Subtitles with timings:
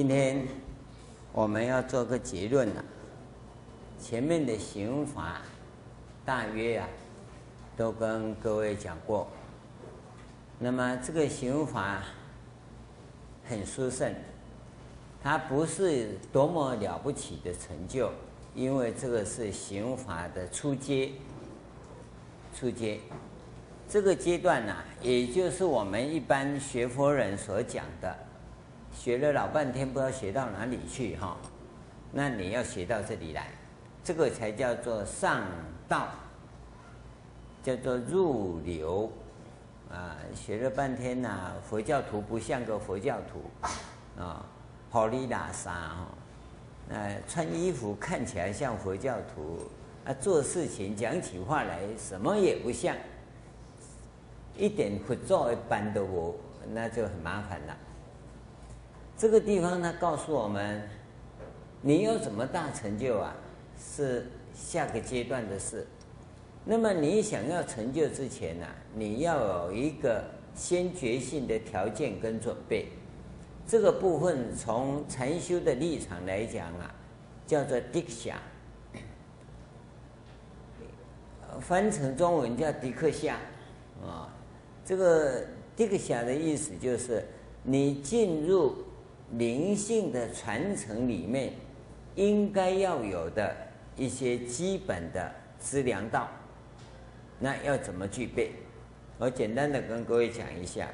[0.00, 0.48] 今天
[1.30, 2.82] 我们要做个结论了。
[4.00, 5.42] 前面的刑法
[6.24, 6.88] 大约啊，
[7.76, 9.28] 都跟各位讲过。
[10.58, 12.02] 那么这个刑法
[13.44, 14.10] 很殊胜，
[15.22, 18.10] 它不是多么了不起的成就，
[18.54, 21.10] 因为这个是刑法的初阶。
[22.58, 22.98] 初阶
[23.86, 28.29] 这个阶段呢、也就是我们一般学佛人所讲的。
[28.92, 31.36] 学了老半天，不知道学到哪里去哈，
[32.12, 33.46] 那你要学到这里来，
[34.04, 35.42] 这个才叫做上
[35.88, 36.08] 道，
[37.62, 39.10] 叫做入流，
[39.90, 43.68] 啊，学了半天呐、佛教徒不像个佛教徒，
[44.20, 44.44] 啊，
[44.90, 46.08] 跑里拉沙哈，
[46.88, 49.60] 那穿衣服看起来像佛教徒，
[50.04, 52.94] 啊，做事情讲起话来什么也不像，
[54.56, 56.38] 一点佛教一般都无，
[56.72, 57.76] 那就很麻烦了。
[59.20, 60.80] 这个地方他告诉我们，
[61.82, 63.36] 你有什么大成就啊？
[63.78, 65.86] 是下个阶段的事。
[66.64, 72.86] 那么你想要成就之前呢、你要有一个先决性的条件跟准备。
[73.66, 76.90] 这个部分从禅修的立场来讲啊，
[77.46, 78.40] 叫做迪克夏，
[81.60, 83.36] 翻成中文叫迪克夏
[84.02, 84.34] 啊。
[84.82, 85.44] 这个
[85.76, 87.22] 迪克夏的意思就是
[87.62, 88.74] 你进入。
[89.38, 91.52] 灵性的传承里面，
[92.16, 93.54] 应该要有的
[93.96, 96.28] 一些基本的资粮道，
[97.38, 98.52] 那要怎么具备？
[99.18, 100.88] 我简单的跟各位讲一下，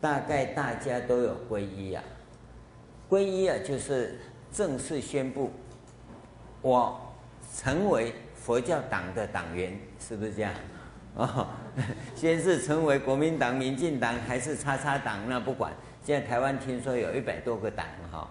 [0.00, 2.02] 大概大家都有皈依啊，
[3.10, 4.18] 皈依啊就是
[4.50, 5.50] 正式宣布
[6.62, 6.98] 我
[7.54, 10.54] 成为佛教党的党员，是不是这样？
[11.16, 11.48] 哦，
[12.14, 15.72] 先是成为国民党、民进党还是叉叉党，那不管。
[16.04, 18.28] 现在台湾听说有一百多个党哈，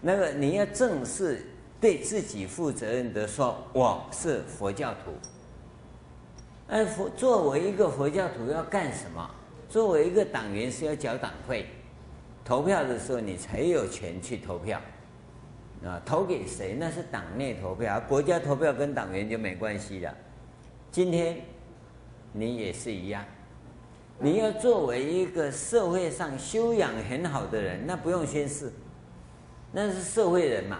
[0.00, 1.44] 那个你要正式
[1.80, 5.12] 对自己负责任的说，我是佛教徒。
[6.68, 9.28] 哎，佛作为一个佛教徒要干什么？
[9.68, 11.66] 作为一个党员是要缴党费，
[12.44, 14.80] 投票的时候你才有权去投票，
[15.84, 20.14] 啊，投给谁那是党内投票，国家投票跟党员就没关系了。
[20.92, 21.40] 今天
[22.32, 23.24] 你也是一样。
[24.20, 28.70] 你要作为一个社会上修养很好的人，那不用宣誓，
[29.72, 30.78] 那是社会人嘛，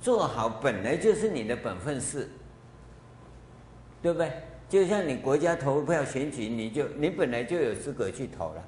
[0.00, 2.28] 做好本来就是你的本分事，
[4.02, 4.32] 对不对？
[4.68, 8.64] 就像你国家投票选举，你就你本来就有资格去投了。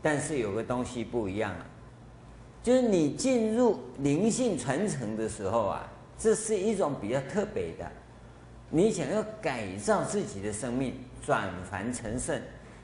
[0.00, 1.66] 但是有个东西不一样啊，
[2.62, 7.90] 就是你进入灵性传承的时候啊，这是一种比较特别的。
[8.74, 12.40] 你想要改造自己的生命，转凡成圣，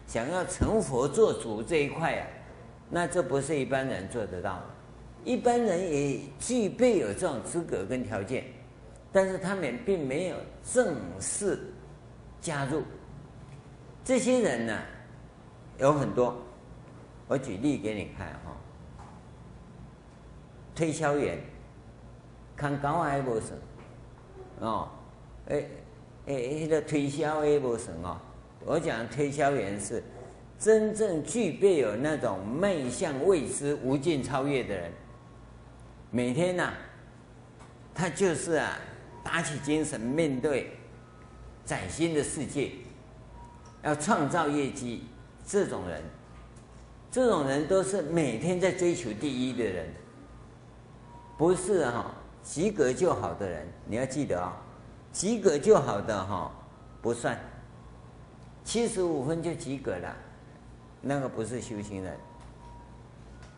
[0.06, 2.26] 想要成佛做主这一块啊，
[2.90, 4.64] 那这不是一般人做得到的。
[5.24, 8.44] 一般人也具备有这种资格跟条件，
[9.10, 11.58] 但是他们并没有正式
[12.38, 12.82] 加入。
[14.04, 14.78] 这些人呢，
[15.78, 16.36] 有很多，
[17.28, 18.54] 我举例给你看哈。
[20.74, 21.38] 推销员，
[22.54, 23.54] 看高矮不是，
[24.60, 24.86] 哦。
[25.50, 25.64] 哎，
[26.28, 28.20] 哎，那个推销也不成哦。
[28.66, 30.02] 我讲推销员是
[30.58, 34.92] 真正具备有那种迈向未知、无尽超越的人。
[36.10, 36.74] 每天呐、啊，
[37.94, 38.78] 他就是啊，
[39.24, 40.70] 打起精神面对
[41.64, 42.72] 崭新的世界，
[43.82, 45.04] 要创造业绩。
[45.46, 46.02] 这种人，
[47.10, 49.88] 这种人都是每天在追求第一的人，
[51.38, 52.04] 不是哈、哦、
[52.42, 53.66] 及格就好的人。
[53.86, 54.67] 你要记得啊、哦。
[55.12, 56.50] 及格就好的哈，
[57.02, 57.38] 不算，
[58.64, 60.14] 七十五分就及格了，
[61.00, 62.16] 那个不是修行人。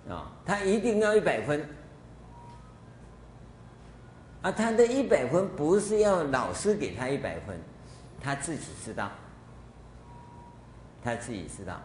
[0.08, 1.68] 啊，他一定要一百分，
[4.42, 7.60] 啊，他的一百分不是要老师给他一百分，
[8.20, 9.10] 他自己知道，
[11.04, 11.80] 他自己知道，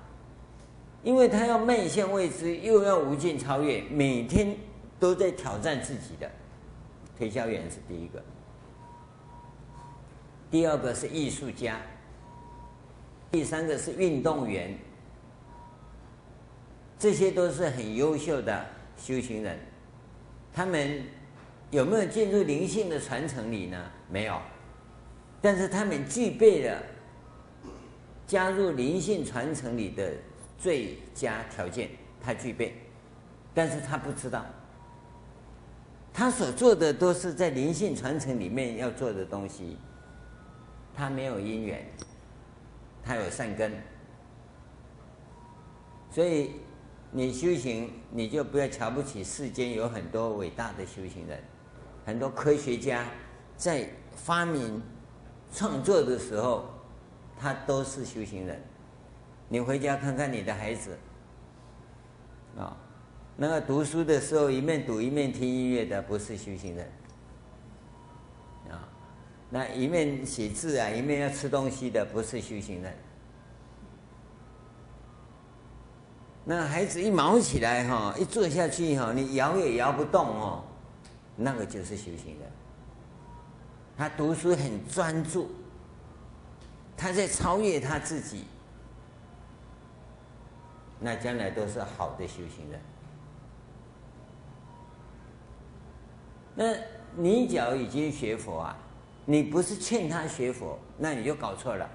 [1.04, 4.56] 因为他要迈向未知，又要无尽超越，每天
[4.98, 6.32] 都在挑战自己的，
[7.18, 8.24] 推销员是第一个。
[10.56, 11.82] 第二个是艺术家，
[13.30, 14.74] 第三个是运动员，
[16.98, 18.66] 这些都是很优秀的
[18.96, 19.60] 修行人。
[20.54, 21.04] 他们
[21.72, 23.92] 有没有进入灵性的传承里呢？
[24.10, 24.40] 没有，
[25.42, 26.82] 但是他们具备了
[28.26, 30.14] 加入灵性传承里的
[30.58, 31.90] 最佳条件，
[32.24, 32.74] 他具备，
[33.54, 34.46] 但是他不知道，
[36.14, 39.76] 他所做的都是在灵性传承里面要做的东西。
[40.96, 41.86] 他没有因缘，
[43.04, 43.72] 他有善根，
[46.10, 46.52] 所以
[47.12, 51.44] 你修行，你就不要瞧不起世间有很多伟大的修行人，
[52.06, 53.06] 很多科学家
[53.58, 54.82] 在发明、
[55.54, 56.66] 创作的时候，
[57.38, 58.62] 他都是修行人。
[59.50, 60.98] 你回家看看你的孩子，
[62.58, 62.76] 啊，
[63.36, 66.90] 那个读书的时候一面读一面听音乐的，不是修行人。
[69.50, 72.94] 那一面写字啊，一面要吃东西的，不是修行人。
[76.44, 80.64] 那孩子一毛起来哈，一坐下去哈，你摇也摇不动哦，
[81.36, 82.52] 那个就是修行人。
[83.98, 85.50] 他读书很专注，
[86.98, 88.46] 他在超越他自己，
[91.00, 92.82] 那将来都是好的修行人。
[96.54, 96.76] 那
[97.16, 98.78] 你脚已经学佛啊，
[99.26, 101.90] 你不是劝他学佛，那你就搞错了。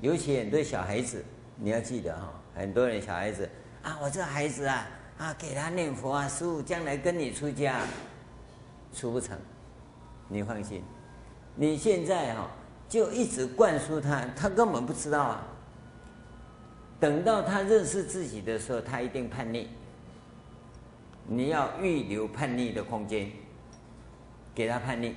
[0.00, 1.24] 尤其很多小孩子，
[1.56, 2.32] 你要记得哈。
[2.54, 3.48] 很多人小孩子
[3.82, 4.86] 啊，我这孩子啊
[5.18, 7.80] 啊，给他念佛啊，师傅将来跟你出家，
[8.92, 9.38] 出不成，
[10.28, 10.82] 你放心。
[11.54, 12.50] 你现在哈
[12.88, 15.46] 就一直灌输他，他根本不知道啊。
[16.98, 19.68] 等到他认识自己的时候，他一定叛逆。
[21.26, 23.30] 你要预留叛逆的空间，
[24.54, 25.14] 给他叛逆。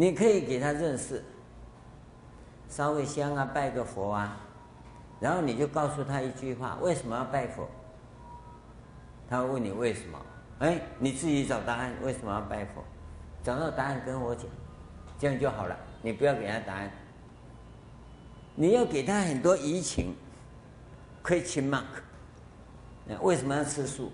[0.00, 1.22] 你可以给他认识。
[2.70, 4.34] 烧个香啊，拜个佛啊，
[5.20, 7.68] 然后你就告诉他一句话：为什么要拜佛？
[9.28, 10.18] 他会问你为什么？
[10.60, 11.92] 哎，你自己找答案。
[12.02, 12.82] 为什么要拜佛？
[13.42, 14.46] 找到答案跟我讲，
[15.18, 15.76] 这样就好了。
[16.00, 16.90] 你不要给他答案，
[18.54, 20.16] 你要给他很多移情
[21.22, 21.84] ，question mark。
[23.20, 24.10] 为什么要吃素？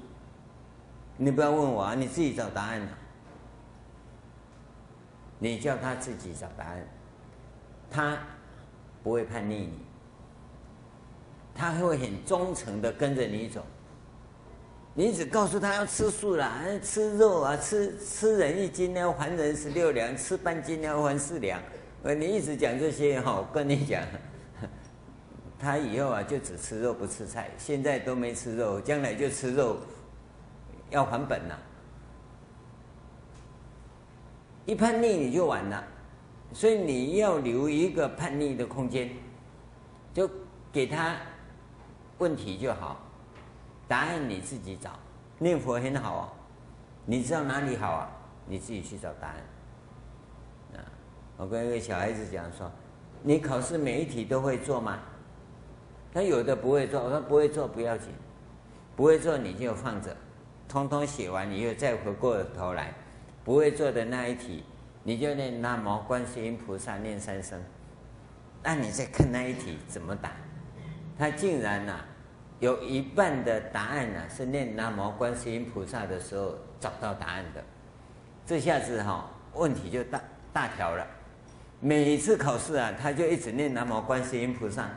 [1.16, 2.88] 你不要问我啊，你自己找答案啊。
[5.38, 6.86] 你叫他自己找答案，
[7.90, 8.18] 他。
[9.02, 9.72] 不会叛逆你，
[11.54, 13.64] 他会很忠诚的跟着你走。
[14.94, 21.62] 你只告诉他要吃素啦，吃肉啊，吃吃人一斤要还人十六两，吃半斤要还四两。
[22.02, 24.02] 你一直讲这些哈，我跟你讲，
[25.56, 29.76] 他以后啊就只吃肉不吃菜，现在都没吃肉，将来就吃肉，
[30.90, 31.56] 要还本呐。
[34.66, 35.82] 一叛逆你就完了。
[36.52, 39.10] 所以你要留一个叛逆的空间，
[40.14, 40.30] 就
[40.72, 41.16] 给他
[42.18, 43.00] 问题就好，
[43.88, 44.90] 答案你自己找。
[45.38, 46.32] 念佛很好啊，
[47.04, 48.10] 你知道哪里好啊？
[48.46, 49.36] 你自己去找答案。
[50.76, 50.78] 啊，
[51.36, 52.70] 我跟一个小孩子讲说，
[53.22, 55.00] 你考试每一题都会做吗？
[56.14, 58.08] 他有的不会做，我说不会做不要紧，
[58.94, 60.16] 不会做你就放着，
[60.66, 62.94] 通通写完你又再回过头来，
[63.46, 64.64] 不会做的那一题。
[65.04, 67.62] 你就念南无观世音菩萨念三声，
[68.60, 70.32] 那你再看那一题怎么答？
[71.16, 72.00] 他竟然呐、
[72.58, 77.62] 有一半的答案呐、是念南无观世音菩萨的时候找到答案的，
[78.44, 80.20] 这下子哈问题就大
[80.52, 81.06] 大条了。
[81.78, 84.88] 每一次考试啊，他就一直念南无观世音菩萨。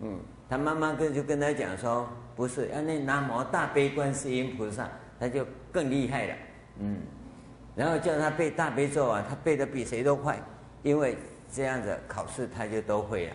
[0.00, 4.88] 嗯，他妈妈跟就跟他讲说，不是要念南无大悲观世音菩萨，
[5.20, 6.34] 他就更厉害了。
[6.78, 7.02] 嗯。
[7.76, 10.42] 然后叫他背大悲咒啊，他背得比谁都快，
[10.82, 11.16] 因为
[11.52, 13.32] 这样子考试他就都会了。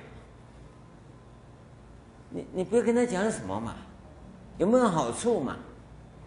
[2.30, 3.76] 你你不要跟他讲什么嘛，
[4.58, 5.58] 有没有好处嘛？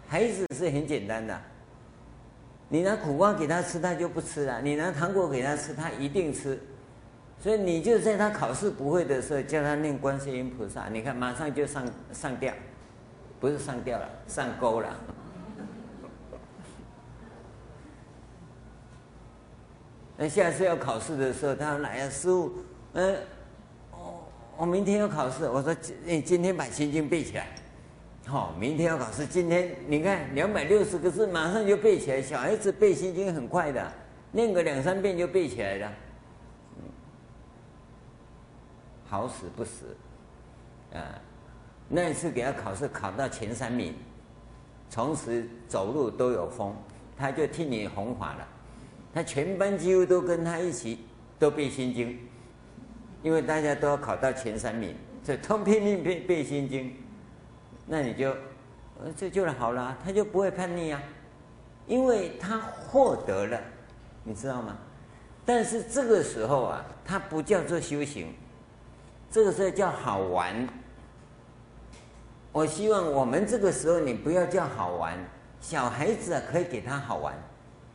[0.07, 1.37] 孩子是很简单的，
[2.69, 6.59] 你拿苦瓜给他吃，他就不吃了；你拿糖果给他吃，他一定吃。
[7.37, 12.53] 所以你就在他考试不会的时候，叫他念观世音菩萨，你看马上就上上吊，
[13.39, 14.95] 不是上吊了，上钩了。
[20.17, 22.53] 那下次要考试的时候，他说：“来呀，师傅，
[22.93, 23.17] 嗯，
[23.91, 27.47] 我我明天要考试。”我说：“你今天把心经背起来，
[28.25, 29.27] 好，明天要考试。
[29.27, 32.21] 今天你看两百六十个字，马上就背起来。
[32.21, 33.91] 小孩子背心经很快的，
[34.31, 35.91] 念个两三遍就背起来了。
[36.77, 36.83] 嗯，
[39.09, 39.97] 好死不死，
[40.93, 41.03] 啊，
[41.89, 43.93] 那一次给他考试考到前三名，
[44.89, 46.73] 从此走路都有风，
[47.17, 48.47] 他就替你弘法了。”
[49.15, 50.99] 他全班几乎都跟他一起
[51.39, 52.19] 都背心经，
[53.23, 54.93] 因为大家都要考到前三名，
[55.23, 56.93] 所以都拼命背背心经。
[57.85, 58.35] 那你就，
[59.15, 61.01] 这就好了，他就不会叛逆啊，
[61.87, 63.61] 因为他获得了，
[64.25, 64.77] 你知道吗？
[65.45, 68.33] 但是这个时候啊，他不叫做修行，
[69.31, 70.67] 这个时候叫好玩。
[72.51, 75.17] 我希望我们这个时候你不要叫好玩，
[75.61, 77.33] 小孩子啊可以给他好玩。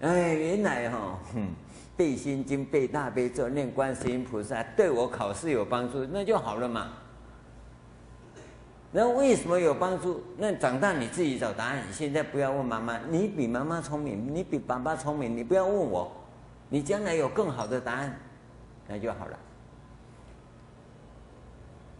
[0.00, 1.18] 哎，原来哈、哦，
[1.96, 6.88] 背心经、背大悲咒、念观世音菩萨，对我考试有帮助，那就好了嘛。
[8.92, 10.22] 那为什么有帮助？
[10.36, 11.84] 那长大你自己找答案。
[11.92, 16.10] 现在不要问妈妈，你比妈妈聪明，你比爸爸聪明，你不要问我，
[16.68, 18.18] 你将来有更好的答案，
[18.88, 19.38] 那就好了。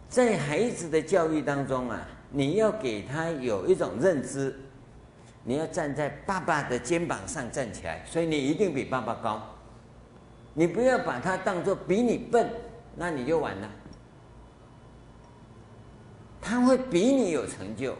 [0.09, 4.53] 在孩子的教育当中啊，你要给他有一种认知，
[5.43, 9.41] 你要站在爸爸的肩膀上站起来，所以你一定比爸爸高。
[10.53, 12.49] 你不要把他当做比你笨，
[12.95, 13.69] 那你就完了。
[16.41, 17.95] 他会比你有成就，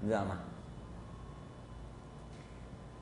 [0.00, 0.38] 你知道吗？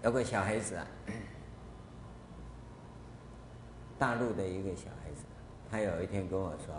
[0.02, 0.86] 有个小孩子啊，
[3.98, 5.24] 大陆的一个小孩子。
[5.70, 6.74] 他有一天跟我说：“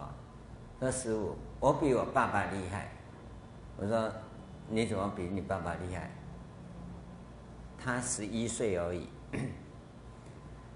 [0.80, 2.90] 说师傅，我比我爸爸厉害。”
[3.78, 4.10] 我说
[4.70, 6.10] ：“你怎么比你爸爸厉害？”
[7.82, 9.08] 他十一岁而已。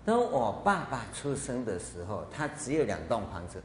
[0.06, 3.62] 当我爸爸出生的时候，他只有两栋房子，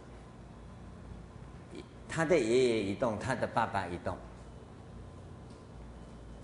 [2.08, 4.16] 他的爷爷一栋，他的爸爸一栋。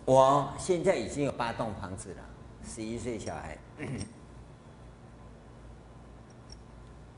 [0.05, 2.23] 我现在已经有八栋房子了，
[2.65, 3.57] 十一岁小孩。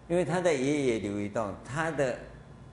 [0.08, 2.16] 因为他的爷爷留一栋，他的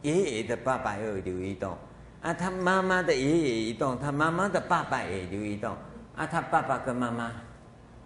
[0.03, 1.75] 爷爷的爸爸又留一栋，
[2.23, 5.75] 啊，他妈妈的爷爷一栋，他妈妈的爸爸也留一栋，
[6.15, 7.31] 啊，他爸爸跟妈妈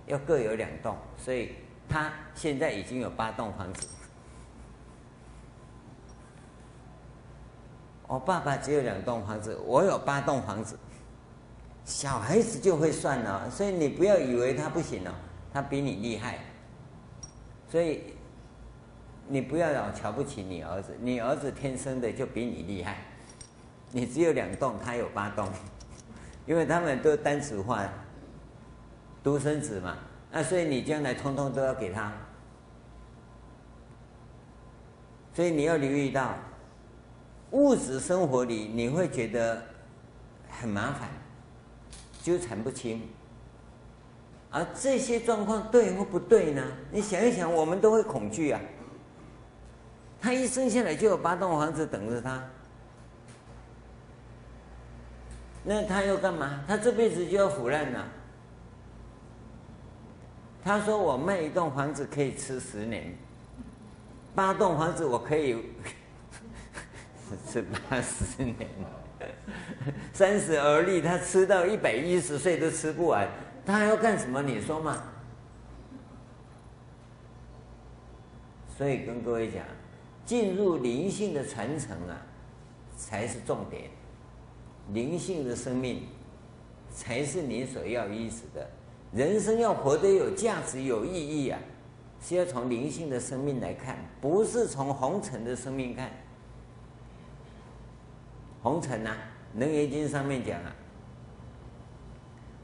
[0.07, 1.53] 又各有两栋，所以
[1.88, 3.88] 他现在已经有八栋房子。
[8.07, 10.77] 我爸爸只有两栋房子，我有八栋房子。
[11.86, 15.13] 小孩子就会算了，所以你不要以为他不行了，
[15.53, 16.39] 他比你厉害，
[17.69, 18.01] 所以。
[19.29, 23.03] 你不要老瞧不起你儿子，你儿子天生的就比你厉害。
[23.91, 25.48] 你只有两栋，他有八栋，
[26.46, 27.88] 因为他们都单子化，
[29.24, 29.98] 独生子嘛，
[30.32, 32.12] 那所以你将来通通都要给他。
[35.34, 36.36] 所以你要留意到，
[37.51, 39.62] 物质生活里你会觉得
[40.50, 41.10] 很麻烦，
[42.24, 43.08] 纠缠不清。
[44.50, 46.63] 而这些状况对或不对呢？
[46.89, 48.60] 你想一想，我们都会恐惧啊。
[50.20, 52.44] 他一生下来就有八栋房子等着他，
[55.69, 56.63] 那他要干嘛？
[56.65, 58.07] 他这辈子就要腐烂了。
[60.63, 63.13] 他说：“我卖一栋房子可以吃十年，
[64.33, 65.57] 八栋房子我可以
[67.50, 68.55] 吃八十年。
[70.13, 73.27] 三十而立，他吃到一百一十岁都吃不完，
[73.65, 74.41] 他还要干什么？
[74.41, 75.03] 你说嘛？
[78.77, 79.62] 所以跟各位讲。”
[80.25, 82.15] 进入灵性的传承啊，
[82.97, 83.89] 才是重点。
[84.94, 86.03] 灵性的生命，
[86.94, 88.67] 才是你所要意识的。
[89.13, 91.12] 人生要活得有价值、有意
[91.46, 91.60] 义啊，
[92.22, 96.12] 是要从灵性的生命来看，不是从红尘的生命看。
[98.62, 99.17] 红尘呐，啊，
[99.60, 100.75] 《楞严经》上面讲啊，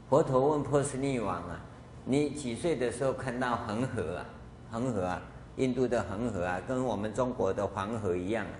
[0.08, 1.60] 佛陀问波斯匿王啊
[2.04, 4.26] ：“你几岁的时候看到恒河啊？
[4.70, 5.22] 恒河啊？”
[5.56, 8.52] 印度的恒河啊，跟我们中国的黄河一样啊，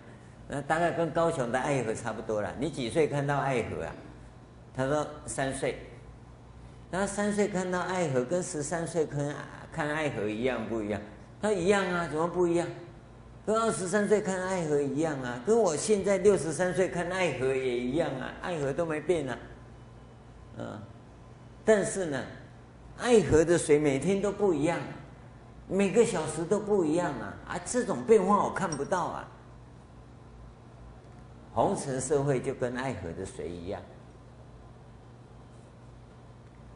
[0.49, 2.55] 那大概跟高雄的爱河差不多了。
[2.59, 3.93] 你几岁看到爱河啊？
[4.77, 5.79] 他说三岁。
[6.91, 9.35] 那三岁看到爱河，跟十三岁看
[9.73, 11.01] 看爱河一样不一样？
[11.41, 12.69] 他说一样啊，怎么不一样？
[13.47, 19.39] 跟二十三岁看爱河一样啊，跟我现在六十三岁看爱河也一样啊，爱河都没变啊。
[20.59, 20.81] 嗯，
[21.65, 22.23] 但是呢，
[22.99, 24.79] 爱河的水每天都不一样。
[25.67, 27.35] 每个小时都不一样啊！
[27.49, 29.29] 啊，这种变化我看不到啊。
[31.55, 33.81] 红尘社会就跟爱河的水一样，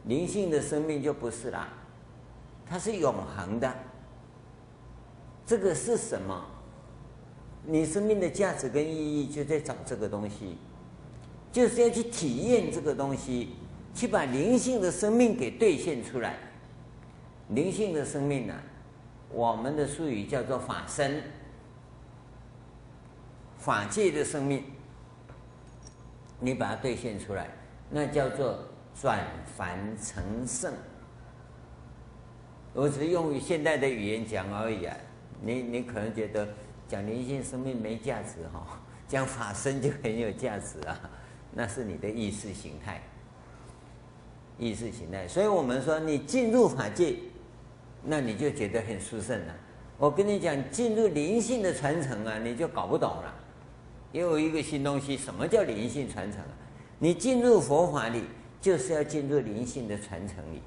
[0.05, 1.67] 灵性的生命就不是啦，
[2.65, 3.71] 它是永恒的。
[5.45, 6.45] 这个是什么？
[7.65, 10.57] 你生命的价值跟意义就在找这个东西，
[11.51, 13.49] 就是要去体验这个东西，
[13.93, 16.37] 去把灵性的生命给兑现出来。
[17.49, 18.53] 灵性的生命呢、
[19.29, 21.21] 我们的术语叫做法身，
[23.59, 24.63] 法界的生命，
[26.39, 27.47] 你把它兑现出来，
[27.91, 28.57] 那叫做
[28.99, 29.23] 转
[29.55, 30.73] 凡成圣。
[32.73, 34.97] 我只是用现代的语言讲而已啊。
[35.41, 36.47] 你你可能觉得
[36.87, 40.99] 讲灵性生命没价值哈， 讲法身就很有价值啊，
[41.53, 43.01] 那是你的意识形态，
[44.57, 45.27] 意识形态。
[45.27, 47.15] 所以我们说，你进入法界。
[48.01, 49.53] 那你就觉得很殊胜了。
[49.97, 53.35] 我跟你讲，进入灵性的传承啊，你就搞不懂了。
[54.11, 56.53] 又有一个新东西，什么叫灵性传承啊？
[56.97, 58.23] 你进入佛法里，
[58.59, 60.61] 就是要进入灵性的传承里。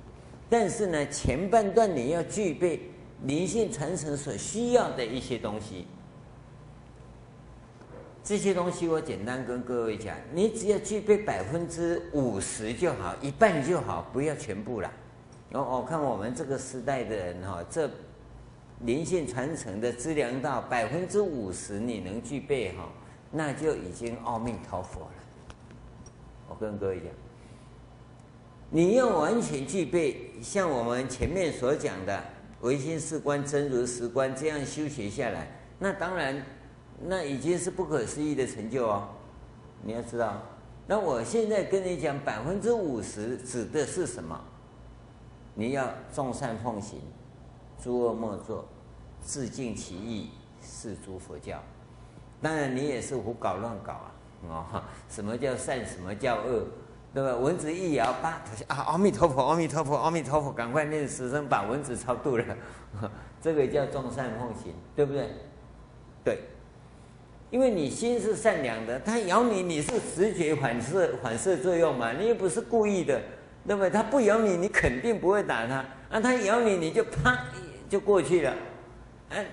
[0.49, 2.81] 但是呢，前半段你要具备
[3.25, 5.87] 灵性传承所需要的一些东西。
[8.25, 14.89] 这些东西我简单跟各位讲，你只要具备百分之五十就好，一半就好，不要全部了。
[15.53, 17.91] 哦哦，看我们这个时代的人哈，这
[18.83, 22.89] 灵性传承的资粮道百分之五十你能具备哈，
[23.33, 25.13] 那就已经阿弥陀佛了。
[26.49, 27.09] 我跟各位讲，
[28.71, 32.23] 你要完全具备像我们前面所讲的
[32.61, 35.49] 唯心是观、真如实观这样修学下来，
[35.79, 36.41] 那当然。
[37.05, 39.09] 那已经是不可思议的成就哦，
[39.83, 40.41] 你要知道。
[40.87, 44.41] 那我现在跟你讲，百分之五十指的是什么？
[45.53, 47.01] 你要众善奉行，
[47.83, 48.65] 诸恶莫作，
[49.21, 50.31] 自净其意，
[50.63, 51.61] 是诸佛教。
[52.43, 54.13] 当然，你也是胡搞乱搞啊！
[54.49, 55.87] 哦， 什么叫善？
[55.87, 56.65] 什么叫恶？
[57.15, 57.37] 对吧？
[57.37, 62.45] 蚊子一摇，叭，啊，阿弥陀佛，阿弥陀佛，阿弥陀佛，赶快念十声，把蚊子超度了。
[63.41, 65.29] 这个叫众善奉行，对不对？
[66.25, 66.39] 对。
[67.51, 73.21] 因为你心是善良的，他咬你，你是直觉反射反射作用嘛，你又不是故意的，
[73.67, 73.91] 对不对？
[73.91, 77.39] 他不咬你，你肯定不会打他，啊，他咬你，你就啪
[77.91, 78.55] 就过去了，
[79.29, 79.47] 哎，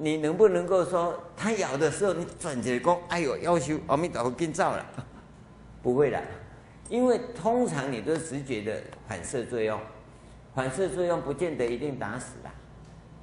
[0.00, 4.86] 你能不能够说他咬的时候你转起来说，哎呦，要求阿弥陀佛变造了？
[5.82, 6.22] 不会的，
[6.88, 9.78] 因为通常你都是直觉的反射作用，
[10.54, 12.50] 反射作用不见得一定打死的。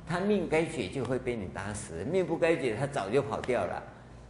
[0.07, 3.81] 他命该绝就会被你打死，命不该绝他早就跑掉了。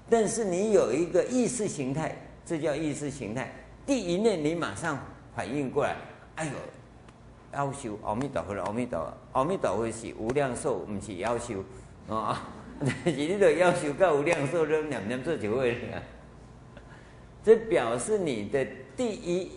[0.10, 3.52] 但是你有一个意识形态，这叫意识形态。
[3.86, 4.98] 第一念你马上
[5.36, 5.96] 反应过来，
[6.36, 6.52] 哎呦，
[7.54, 11.64] 要求阿弥陀佛，阿弥陀佛，阿弥陀佛是无量寿，不是要求
[12.10, 12.50] 啊。
[12.80, 16.04] 但是你的要求够无量寿，都念念做就会了。
[17.44, 18.66] 这表示你的
[18.98, 19.52] 第一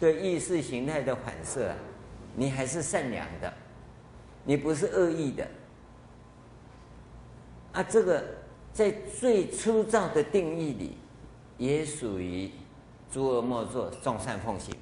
[0.00, 1.74] 个意识形态的反射，
[2.34, 3.52] 你还是善良的。
[4.48, 5.46] 你不是恶意的，
[7.72, 8.24] 啊，这个
[8.72, 10.96] 在最粗糙的定义里，
[11.58, 12.50] 也属于
[13.10, 14.72] 诸恶莫作，众善奉行，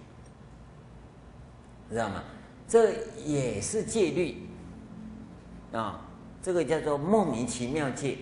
[1.90, 2.22] 知道吗？
[2.68, 2.92] 这
[3.24, 4.46] 也是戒律
[5.72, 6.06] 啊，
[6.44, 8.18] 这个叫做莫名其妙戒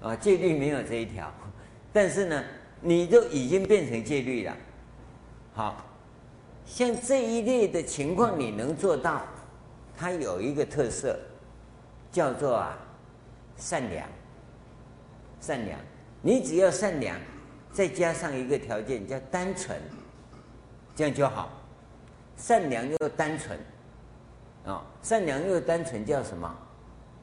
[0.00, 1.28] 啊，戒律没有这一条，
[1.92, 2.44] 但是呢，
[2.80, 4.56] 你都已经变成戒律了。
[5.52, 5.84] 好，
[6.64, 9.22] 像这一类的情况，你能做到？
[9.98, 11.18] 它有一个特色，
[12.12, 12.78] 叫做啊
[13.56, 14.08] 善良。
[15.40, 15.76] 善良，
[16.20, 17.18] 你只要善良，
[17.72, 19.76] 再加上一个条件叫单纯，
[20.94, 21.50] 这样就好。
[22.36, 23.58] 善良又单纯，
[24.64, 26.56] 啊，善良又单纯叫什么？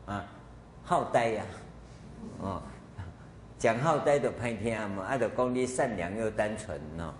[0.09, 0.25] 啊，
[0.83, 1.45] 好呆呀，
[2.41, 2.61] 哦，
[3.57, 7.13] 讲好呆的拍天嘛，爱的功力善良又单纯哦。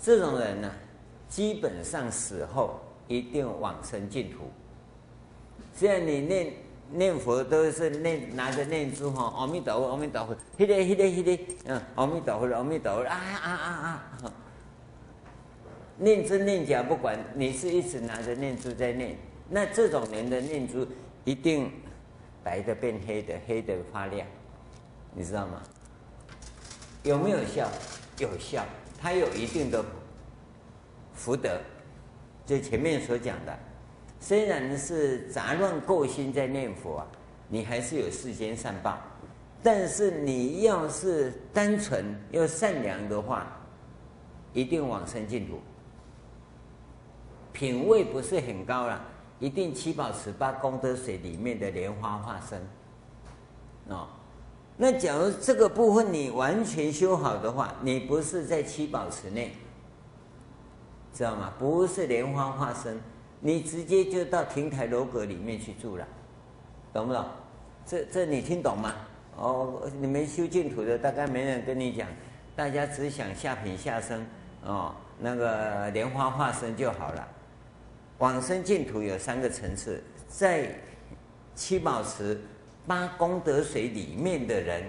[0.00, 0.70] 这种人呢，
[1.28, 2.78] 基本上死后。
[3.08, 4.50] 一定往生净土。
[5.74, 6.52] 虽然你念
[6.90, 14.32] 念佛都是念拿着念珠哈，阿弥陀佛，阿弥陀佛，嘿嘞嘿嘞嘿，嗯，阿弥陀佛，阿弥陀佛，啊啊啊啊！
[15.96, 19.16] 念真念假不管，你是一直拿着念珠在念，
[19.48, 20.86] 那这种人的念珠
[21.24, 21.72] 一定
[22.44, 24.26] 白的变黑的，黑的发亮，
[25.14, 25.62] 你知道吗？
[27.02, 27.68] 有没有效？
[28.18, 28.64] 有效，
[29.00, 29.84] 它有一定的
[31.14, 31.58] 福德。
[32.44, 33.58] 就前面所讲的，
[34.20, 37.06] 虽然是杂乱垢心在念佛啊，
[37.48, 38.98] 你还是有世间善报。
[39.62, 43.46] 但是你要是单纯又善良的话，
[44.52, 45.60] 一定往生净土。
[47.52, 49.04] 品位不是很高了，
[49.38, 52.60] 一定七宝池八功德水里面的莲花化身。
[53.88, 54.08] 哦，
[54.76, 59.52] 那假如这个部分你完全修好的话，你不是在七宝池内。
[61.14, 61.52] 知道吗？
[61.58, 63.00] 不是莲花化身，
[63.40, 66.06] 你直接就到亭台楼阁里面去住了，
[66.92, 67.24] 懂不懂？
[67.84, 68.92] 这这你听懂吗？
[69.36, 72.06] 哦，你们修净土的大概没人跟你讲，
[72.54, 74.24] 大家只想下品下生
[74.64, 77.28] 哦，那个莲花化身就好了。
[78.18, 80.70] 往生净土有三个层次，在
[81.54, 82.40] 七宝池
[82.86, 84.82] 八功德水里面的人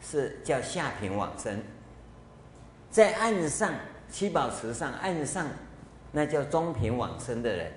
[0.00, 1.60] 是叫下品往生，
[2.90, 3.74] 在岸上。
[4.08, 5.48] 七宝池上岸上，
[6.12, 7.72] 那叫中品往生的人。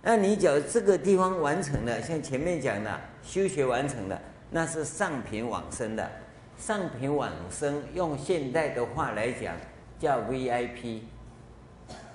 [0.00, 4.22] 那你讲这个地方完成了，像前面讲的修学完成了，
[4.52, 6.08] 那是上品往生的。
[6.56, 9.56] 上品往生用现代的话来讲
[9.98, 11.00] 叫 VIP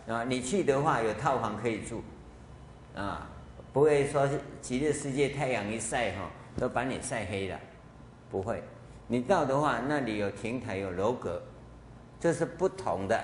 [0.07, 2.03] 啊，你去的话有套房可以住
[2.95, 3.27] 啊，
[3.73, 4.27] 不会说
[4.61, 7.59] 极乐世界太阳一晒哈都把你晒黑了，
[8.29, 8.63] 不会。
[9.07, 11.41] 你到的话，那里有亭台有楼阁。
[12.17, 13.23] 这是不同的，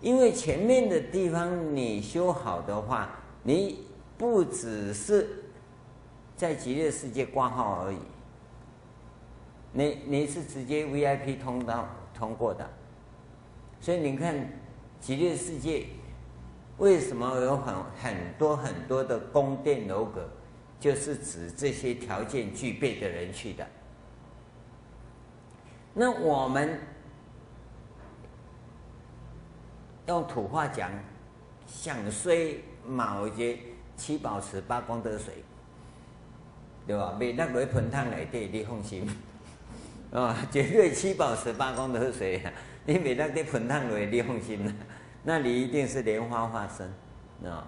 [0.00, 3.10] 因为前面的地方你修好的话，
[3.42, 3.86] 你
[4.18, 5.44] 不只是
[6.36, 7.98] 在极乐世界挂号而已。
[9.72, 12.68] 你你是直接 VIP 通道通过的，
[13.80, 14.34] 所以你看
[15.06, 15.86] 极乐世界
[16.78, 20.28] 为什么有很很多很多的宫殿楼阁，
[20.80, 23.64] 就是指这些条件具备的人去的。
[25.94, 26.80] 那我们
[30.08, 30.90] 用土话讲，
[31.68, 33.60] 想衰卯节
[33.96, 35.34] 七宝池八功德水，
[36.84, 37.14] 对吧？
[37.16, 39.08] 每那个盆汤来对，你放心。
[40.10, 42.52] 啊， 绝对七宝十八功德水啊！
[42.86, 44.72] 你每当在盆烫里，你放心了，
[45.28, 47.66] 那你一定是莲花化身啊！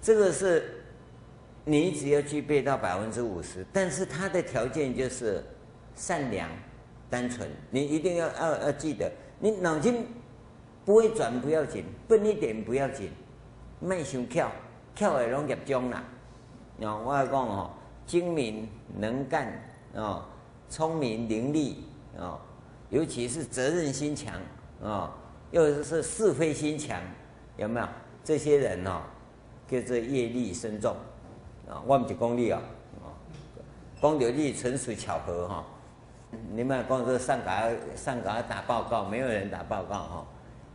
[0.00, 0.84] 这个是
[1.64, 5.42] 你只要具备到百分之五十，但是它的条件就是
[5.96, 6.48] 善良、
[7.10, 7.50] 单纯。
[7.70, 10.06] 你一定要要要记得，你脑筋
[10.84, 13.10] 不会转不要紧，笨一点不要紧，
[13.80, 14.48] 卖想巧，
[14.94, 16.04] 巧的拢业障啦。
[16.82, 17.70] 啊，我来讲哦，
[18.06, 19.60] 精明能干
[19.96, 20.24] 啊。
[20.70, 21.74] 聪明伶俐
[22.16, 22.38] 啊，
[22.90, 24.34] 尤其是责任心强
[24.82, 25.12] 啊，
[25.54, 27.00] 又是是非心强，
[27.56, 27.86] 有没有？
[28.24, 29.02] 这些人哦，
[29.68, 30.96] 叫做业力深重
[31.68, 31.80] 啊。
[31.86, 32.60] 我们是功利啊，
[34.02, 35.64] 讲到你纯属巧合哈。
[36.50, 40.26] 你们光说上岗上岗打报告，没有人打报告哈。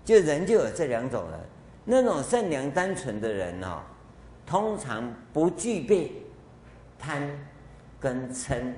[0.05, 1.39] 就人就有这两种人，
[1.83, 3.81] 那种善良单纯的人哦，
[4.45, 6.23] 通常不具备
[6.97, 7.29] 贪
[7.99, 8.73] 跟嗔。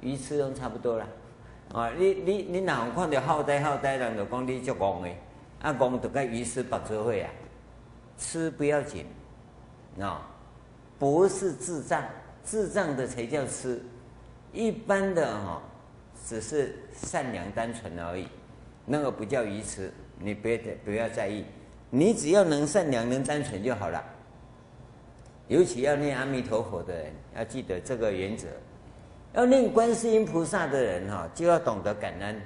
[0.00, 1.06] 鱼吃都差不多了，
[1.72, 1.90] 啊！
[1.98, 5.10] 你你你哪有看到好呆好呆人就讲你足戆的，
[5.60, 7.28] 啊戆就该鱼死白做伙啊，
[8.16, 9.04] 吃不要紧，
[10.00, 10.26] 啊，
[10.98, 12.02] 不是智障，
[12.42, 13.82] 智障的才叫吃，
[14.52, 15.62] 一般的哈，
[16.26, 18.26] 只是善良单纯而已，
[18.86, 21.44] 那个不叫鱼吃，你别不要在意，
[21.90, 24.02] 你只要能善良能单纯就好了，
[25.48, 28.48] 尤其要念阿弥陀佛的人，要记得这个原则。
[29.34, 32.40] 要念观世音菩萨的人哈，就要懂得感恩，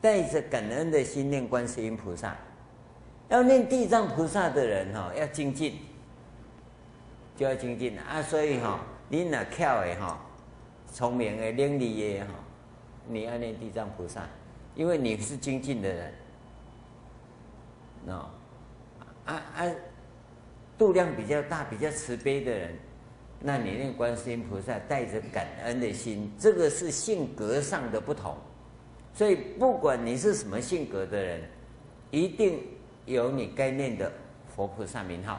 [0.00, 2.36] 带着感恩的心念观世音菩萨。
[3.30, 5.78] 要念地藏菩萨的人哈，要精进，
[7.36, 8.22] 就要精进啊。
[8.22, 10.20] 所以哈，你那巧的哈，
[10.92, 12.34] 聪明的、伶俐的哈，
[13.08, 14.28] 你要念地藏菩萨，
[14.74, 16.14] 因为你是精进的人。
[18.06, 18.30] 啊
[19.24, 19.64] 啊啊，
[20.76, 22.76] 度量比较大、比较慈悲的人。
[23.46, 28.34] 那你念观世音菩萨带着感恩的心，这个是性格上的不同，
[29.12, 31.42] 所以不管你是什么性格的人，
[32.10, 32.62] 一定
[33.04, 34.10] 有你该念的
[34.56, 35.38] 佛菩萨名号。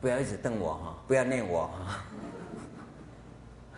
[0.00, 2.04] 不要一直瞪我哈，不要念我哈。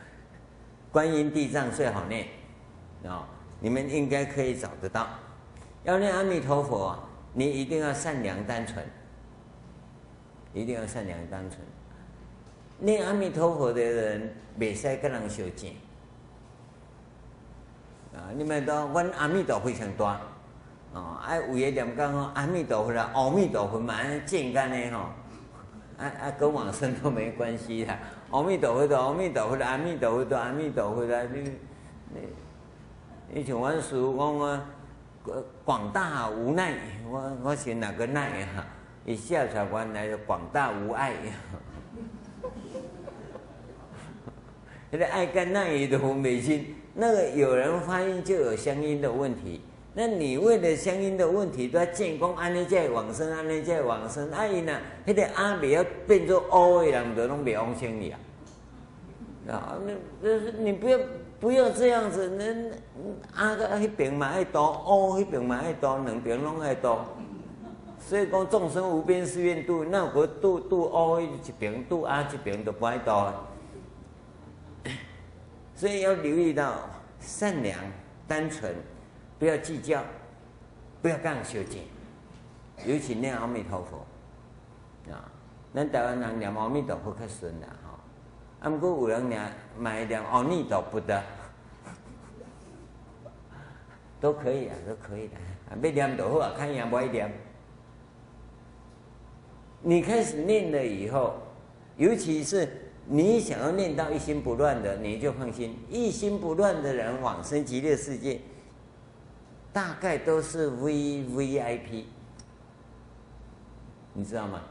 [0.93, 2.29] 观音地藏最好念
[3.07, 3.27] 啊，
[3.59, 5.09] 你们应该可以找得到。
[5.85, 6.95] 要念阿弥陀佛，
[7.33, 8.85] 你一定要善良单纯。
[10.55, 11.61] 一定要善良单纯。
[12.79, 15.73] 念阿弥陀佛的人，袂使跟人相见。
[18.15, 20.07] 啊，你们都问阿弥陀佛非常多。
[20.93, 25.11] 哦，爱有嘢念讲哦，阿弥陀佛啦，阿弥陀佛嘛，简单的吼。
[25.97, 27.99] 啊啊，跟往生都没关系啦。
[28.31, 31.53] 阿弥陀佛的阿弥陀佛的阿弥陀佛的阿弥陀佛的，你
[32.11, 32.21] 你
[33.33, 34.67] 你像阮师父讲啊，
[35.65, 36.75] 广大无奈，
[37.09, 38.67] 我我是哪个奈啊？
[39.05, 41.13] 以下才原来的广大无碍，
[44.91, 49.61] 那个爱干那里的红美心，那个有人发音就有相应的问题。
[49.97, 54.77] 那你为了相应的问题，都要建功安尼在往生，安尼在往生，阿姨呢？
[55.05, 58.19] 那个阿未要变做乌的人，都拢袂往生你啊！
[59.49, 60.99] 啊，那那你不要
[61.39, 62.45] 不要这样子，那
[63.41, 67.05] 阿个那边嘛爱多，乌那边嘛爱多，两边拢爱多。
[68.07, 73.33] 所以讲众生无边誓愿度，那我度度阿一边，度阿一边都不爱多。
[75.75, 76.75] 所以要留意到
[77.19, 77.79] 善良、
[78.29, 78.75] 单纯，
[79.39, 80.05] 不要计较，
[81.01, 81.83] 不要干修剪，
[82.85, 84.05] 尤其念阿弥陀佛
[85.11, 85.25] 啊。
[85.75, 87.99] 咱台湾人念阿弥陀佛较顺啦哈，
[88.61, 89.41] 啊，不过有人念
[89.79, 91.23] 买念阿弥陀佛的，
[94.21, 95.37] 都可以啊，都可以的。
[95.71, 97.33] 啊，要念就好啊，看人不爱念。
[99.87, 101.35] 你开始念了以后，
[101.99, 102.67] 尤其是
[103.07, 105.77] 你想要念到一心不乱的，你就放心。
[105.91, 108.41] 一心不乱的人往生极乐世界，
[109.75, 112.07] 大概都是 V V I P，
[114.15, 114.63] 你知道吗？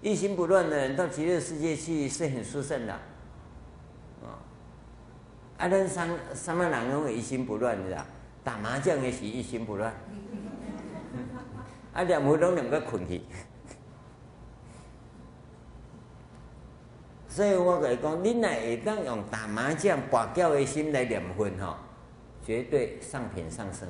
[0.00, 2.92] 一心不乱的人到极乐世界去是很殊胜的，
[4.22, 4.40] 啊！
[5.58, 8.06] 啊，咱三三万人拢会一心不乱的，
[8.42, 9.92] 打麻将也是一心不乱，
[11.92, 13.22] 啊，念佛拢两个捆起。
[17.32, 21.76] 所以我跟你讲，你乃会当用打麻将跋筊的心来念佛吼，
[22.44, 23.88] 绝对上品上升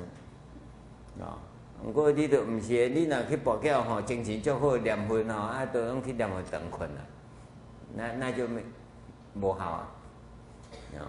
[1.19, 1.35] 啊！
[1.83, 7.03] 不过你都唔是，你若去跋筊吼，精神足好念佛吼，啊，都拢去念佛长困啊，
[7.93, 8.63] 那那就没
[9.33, 9.91] 无好啊！
[10.97, 11.03] 啊！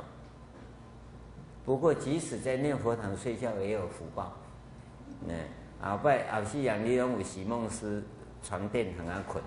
[1.65, 4.33] 不过即使在念佛堂睡觉也有福报，
[5.29, 5.37] 嗯，
[5.81, 8.03] 后摆后世人你拢有席梦思
[8.43, 9.41] 床垫很安困。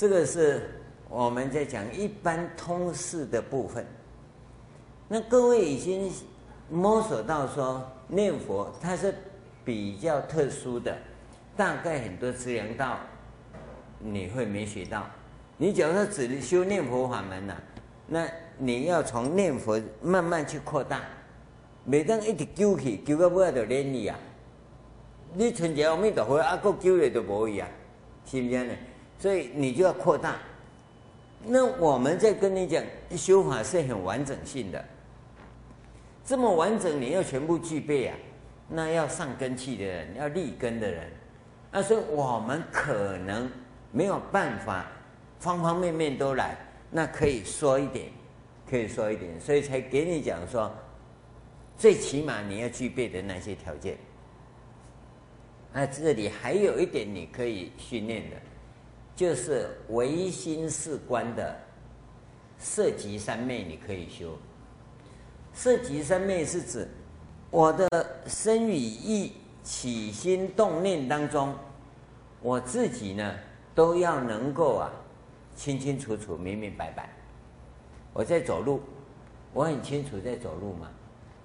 [0.00, 0.62] 这个是
[1.10, 3.84] 我们在讲一般通识的部分。
[5.06, 6.10] 那各位已经
[6.70, 9.14] 摸索到说念佛它是
[9.62, 10.96] 比较特殊的，
[11.54, 12.96] 大概很多资粮道
[13.98, 15.04] 你会没学到。
[15.58, 17.54] 你假如说只修念佛法门呐，
[18.06, 21.02] 那你要从念佛慢慢去扩大，
[21.84, 24.18] 每当一直揪起，揪到尾就连你啊。
[25.34, 27.68] 你存一个阿弥陀佛，阿个揪的都无伊啊，
[28.24, 28.72] 是不是呢？
[29.20, 30.38] 所以你就要扩大。
[31.44, 32.82] 那我们在跟你讲
[33.16, 34.84] 修法是很完整性的，
[36.24, 38.16] 这么完整你要全部具备啊，
[38.68, 41.10] 那要上根器的人，要立根的人，
[41.70, 43.50] 那所以我们可能
[43.92, 44.86] 没有办法
[45.38, 46.56] 方方面面都来，
[46.90, 48.10] 那可以说一点，
[48.68, 50.70] 可以说一点，所以才给你讲说，
[51.78, 53.96] 最起码你要具备的那些条件。
[55.72, 58.36] 那这里还有一点你可以训练的。
[59.20, 61.54] 就是唯心是观的
[62.58, 64.34] 色即三昧，你可以修。
[65.52, 66.88] 色即三昧是指
[67.50, 67.86] 我的
[68.26, 71.54] 身与意起心动念当中，
[72.40, 73.34] 我自己呢
[73.74, 74.90] 都要能够啊
[75.54, 77.10] 清清楚楚、明明白白。
[78.14, 78.80] 我在走路，
[79.52, 80.88] 我很清楚在走路嘛。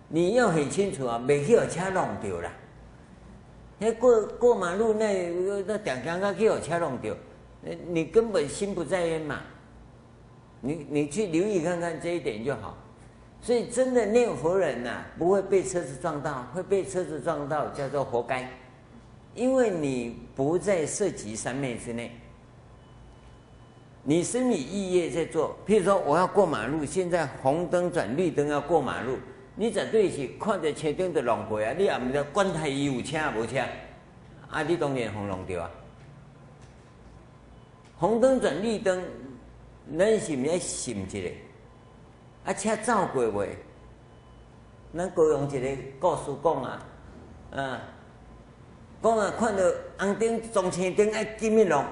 [0.08, 2.50] 你要很清楚啊，没有车弄掉了。
[3.78, 5.30] 那过过马路那
[5.68, 7.14] 那点刚刚给我车弄掉。
[7.88, 9.42] 你根本心不在焉嘛，
[10.62, 12.78] 你你去留意看看这一点就好。
[13.42, 18.50] 所以真的念佛人呐、不会被车子撞到，会被车子撞到叫做活该，
[19.36, 22.12] 因为你不在色即三昧之内，
[24.02, 25.56] 你身语意业在做。
[25.68, 29.18] 譬如说我要过马路，现在红灯转绿灯要过马路，
[29.56, 33.60] 你绝对起看着前灯就弄过啊，你也唔知管他有车无车，
[34.50, 35.72] 啊，你当然红弄掉啊。
[37.98, 39.04] 红灯转绿灯，
[39.98, 41.32] 咱是毋是要审一个？
[42.44, 43.56] 啊，车走过未？
[44.96, 45.68] 咱高雄一个
[46.00, 46.86] 故事讲啊，
[47.52, 47.82] 啊，
[49.02, 49.64] 讲啊，看到
[49.98, 51.84] 红灯撞青灯爱紧密弄，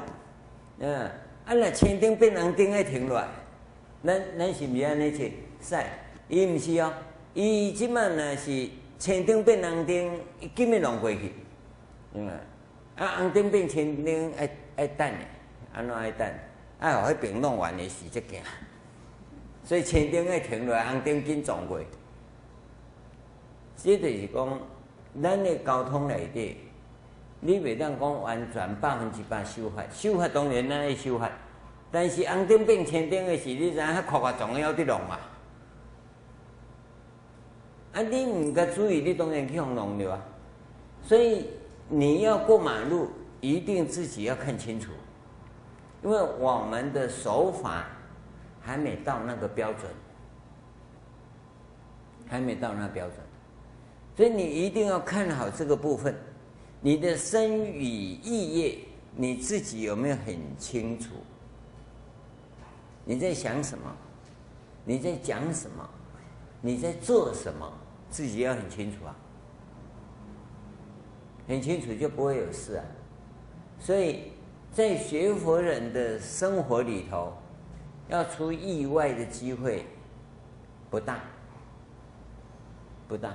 [0.80, 1.10] 嗯，
[1.46, 3.28] 啊，若青灯变红灯爱停落来，
[4.04, 5.34] 咱咱是毋是安尼去？
[5.62, 5.76] 是，
[6.28, 6.94] 伊毋是哦，
[7.34, 11.34] 伊即满若是青灯变红灯，伊紧密弄过去，
[12.14, 12.30] 嗯，
[12.98, 15.10] 啊，红灯变青灯爱爱等。
[15.74, 16.28] 安怎爱等？
[16.80, 18.42] 爱互迄边弄完的时才行。
[19.64, 21.80] 所以前灯爱停落来，红灯紧撞过。
[23.78, 24.60] 这就是讲，
[25.22, 26.58] 咱的交通内底，
[27.40, 29.84] 你袂当讲完全百分之百守法。
[29.92, 31.32] 守法当然咱会守法，
[31.92, 35.18] 但是红灯变前灯的时，你知影较夸夸张的要得弄嘛？
[37.94, 40.22] 啊，你毋甲注意，你当然去互弄着啊。
[41.02, 41.48] 所以
[41.88, 43.10] 你要过马路，
[43.40, 44.92] 一定自己要看清楚。
[46.04, 47.86] 因为我们的手法
[48.60, 49.90] 还没到那个标准，
[52.28, 53.18] 还没到那个标准，
[54.18, 56.14] 所以你一定要看好这个部分。
[56.82, 58.80] 你的身语意业，
[59.16, 61.14] 你自己有没有很清楚？
[63.06, 63.96] 你在想什么？
[64.84, 65.90] 你在讲什么？
[66.60, 67.72] 你在做什么？
[68.10, 69.16] 自己要很清楚啊，
[71.48, 72.84] 很清楚就不会有事啊。
[73.80, 74.33] 所以。
[74.74, 77.32] 在学佛人的生活里头，
[78.10, 79.86] 要出意外的机会
[80.90, 81.20] 不大，
[83.08, 83.32] 不大，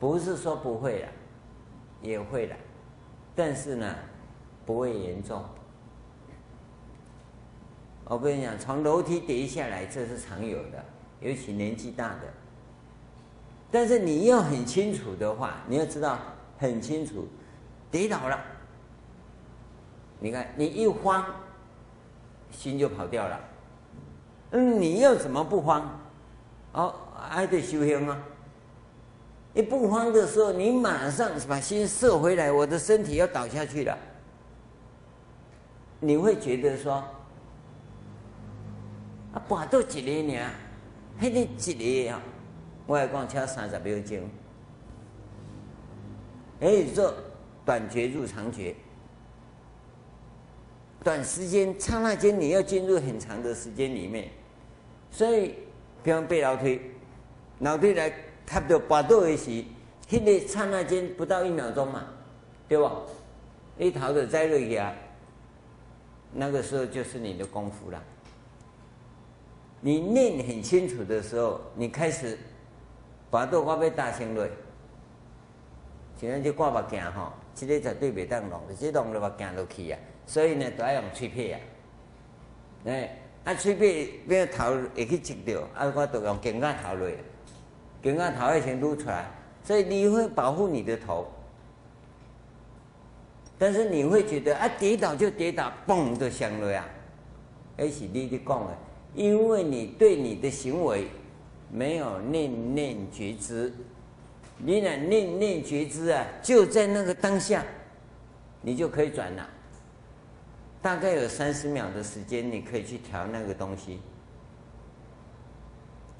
[0.00, 1.08] 不是说不会了，
[2.00, 2.56] 也会了，
[3.34, 3.94] 但是呢，
[4.64, 5.44] 不会严重。
[8.06, 10.82] 我跟你讲，从楼梯跌下来，这是常有的，
[11.20, 12.20] 尤其年纪大的。
[13.70, 16.18] 但是你要很清楚的话，你要知道
[16.56, 17.28] 很清楚，
[17.90, 18.55] 跌倒了。
[20.18, 21.24] 你看，你一慌，
[22.50, 23.40] 心就跑掉了。
[24.52, 26.00] 嗯，你要怎么不慌？
[26.72, 28.18] 哦，还得修行啊。
[29.52, 33.96] 你不慌的时候，你马上把心摄回来，我的身体要倒下去了。
[36.00, 36.94] 你会觉得说，
[39.32, 40.50] 啊，跋倒一个呢，
[41.18, 42.22] 还得一个啊，
[42.86, 44.18] 我还讲车三十秒钟。
[46.60, 47.12] 哎，说。
[47.66, 48.76] 短觉入长觉。
[51.06, 54.28] 短时间刹那间，你要进入很长的时间里面，
[55.08, 55.54] 所以
[56.02, 56.80] 比方背楼梯，
[57.60, 58.12] 楼梯来
[58.44, 59.64] 差不多八度的时，
[60.10, 62.08] 那个刹那间不到一秒钟嘛，
[62.66, 62.90] 对吧？
[63.78, 64.92] 一逃的栽落去啊，
[66.32, 68.02] 那个时候就是你的功夫了。
[69.80, 72.36] 你念很清楚的时候，你开始
[73.30, 74.44] 跋倒我要大声落，
[76.20, 79.98] 现在就挂目镜哈，这个绝对别当弄，这弄了目镜落去啊。
[80.26, 81.60] 所以呢，都要用喙皮啊，
[82.84, 87.08] 哎，啊喙皮要头会去挤掉，啊，我都用镜架头落，
[88.02, 89.24] 镜架头要先撸出来，
[89.62, 91.28] 所以你会保护你的头，
[93.56, 96.84] 但是你会觉得啊，跌倒就跌倒，嘣就响了呀，
[97.76, 98.76] 那是你的讲的，
[99.14, 101.06] 因为你对你的行为
[101.70, 103.72] 没有念念觉知，
[104.58, 107.64] 你呢念念觉知啊，就在那个当下，
[108.60, 109.50] 你就可以转了。
[110.86, 113.98] 大概有三十秒的时间，你可以去调那个东西。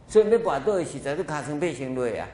[0.09, 2.27] 所以要把多的时，在这卡层背先落啊，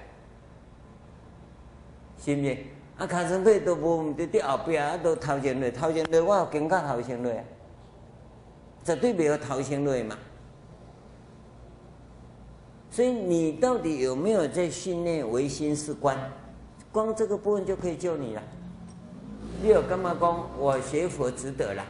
[2.25, 2.57] 是不是？
[2.97, 7.45] 啊，卡层背都无，就伫后边啊，都头前落，头前落，我有更加头先落啊，
[8.83, 10.16] 绝对没有头先落嘛。
[12.90, 16.16] 所以你到底有没有在训练唯心是观？
[16.90, 18.42] 光这个部分就可以救你了。
[19.62, 20.49] 你有干嘛讲？
[20.59, 21.85] 我学佛值得了。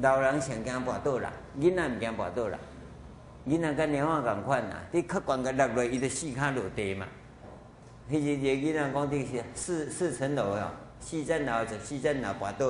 [0.00, 2.58] 老人上惊跋倒啦，囡仔唔惊跋倒啦。
[3.46, 7.06] 囡仔跟年华共款啦，你客观个落落，伊就四脚落地嘛。
[8.10, 12.66] 迄日个囡仔讲的是四四层楼哦，四层楼就四层楼跋倒，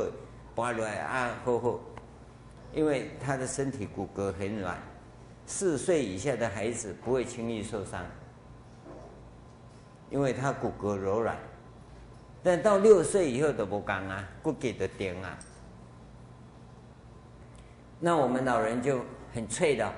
[0.55, 1.81] 跋落来啊，好好。
[2.73, 4.77] 因为他的身体骨骼很软，
[5.47, 8.05] 四岁以下的孩子不会轻易受伤，
[10.11, 11.37] 因为他骨骼柔软。
[12.43, 15.39] 但到六岁以后都不讲啊，骨骼都硬啊。
[18.05, 19.01] 那我们老人就
[19.33, 19.91] 很脆的，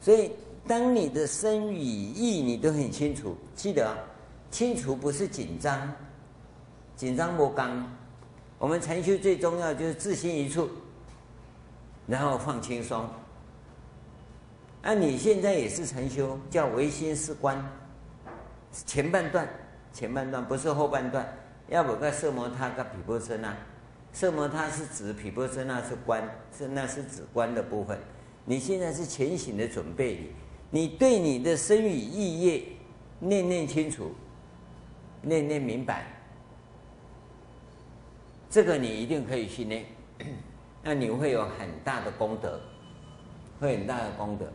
[0.00, 0.32] 所以
[0.66, 3.96] 当你的身与意你都很清楚，记得
[4.50, 5.88] 清楚不是紧张，
[6.96, 7.88] 紧张不刚。
[8.58, 10.68] 我们禅修最重要就是自心一处，
[12.08, 13.08] 然后放轻松。
[14.82, 17.64] 那你现在也是禅修，叫唯心是观，
[18.84, 19.48] 前半段，
[19.92, 21.24] 前半段不是后半段，
[21.68, 23.56] 要不个色魔他个毗婆舍那。
[24.12, 26.22] 色摩他是指毗婆舍那是观，
[26.56, 27.98] 是那是指观的部分。
[28.44, 30.30] 你现在是前行的准备，
[30.70, 32.62] 你对你的身语意业
[33.20, 34.12] 念念清楚，
[35.22, 36.06] 念念明白，
[38.50, 39.86] 这个你一定可以训练，
[40.84, 42.60] 那你会有很大的功德，
[43.60, 44.46] 会很大的功德。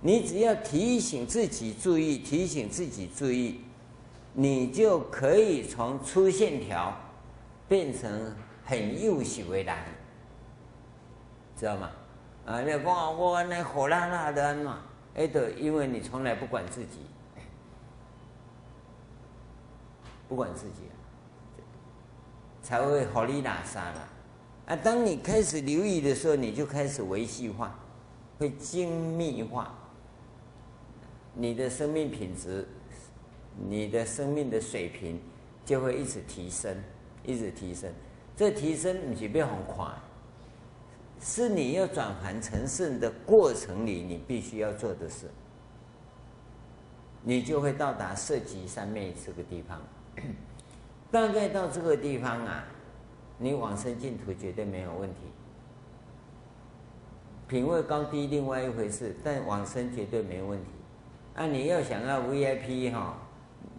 [0.00, 3.60] 你只要提醒自己注意，提醒自己注意，
[4.32, 6.96] 你就可以从粗线条
[7.68, 8.34] 变成。
[8.64, 9.76] 很优秀的人，
[11.56, 11.90] 知道吗？
[12.46, 14.82] 啊，你讲我那火辣辣的嘛，
[15.14, 17.06] 哎，对，因为你从来不管自己，
[20.28, 20.82] 不管自己，
[22.62, 24.08] 才会火力大杀了。
[24.66, 27.78] 啊，当你开始留意的时候，你就开始维系化，
[28.38, 29.74] 会精密化，
[31.34, 32.66] 你的生命品质，
[33.68, 35.20] 你的生命的水平
[35.64, 36.76] 就会一直提升，
[37.22, 37.92] 一直提升。
[38.36, 39.86] 这提升你就别很快，
[41.20, 45.30] 是你要转凡成圣的过程里，你必须要做的事，
[47.22, 49.80] 你就会到达色极三昧这个地方。
[51.12, 52.64] 大概到这个地方啊，
[53.38, 55.20] 你往生净土绝对没有问题。
[57.46, 60.70] 品位高低另外一回事，但往生绝对没问题。
[61.34, 63.16] 啊，你要想要 VIP 哈，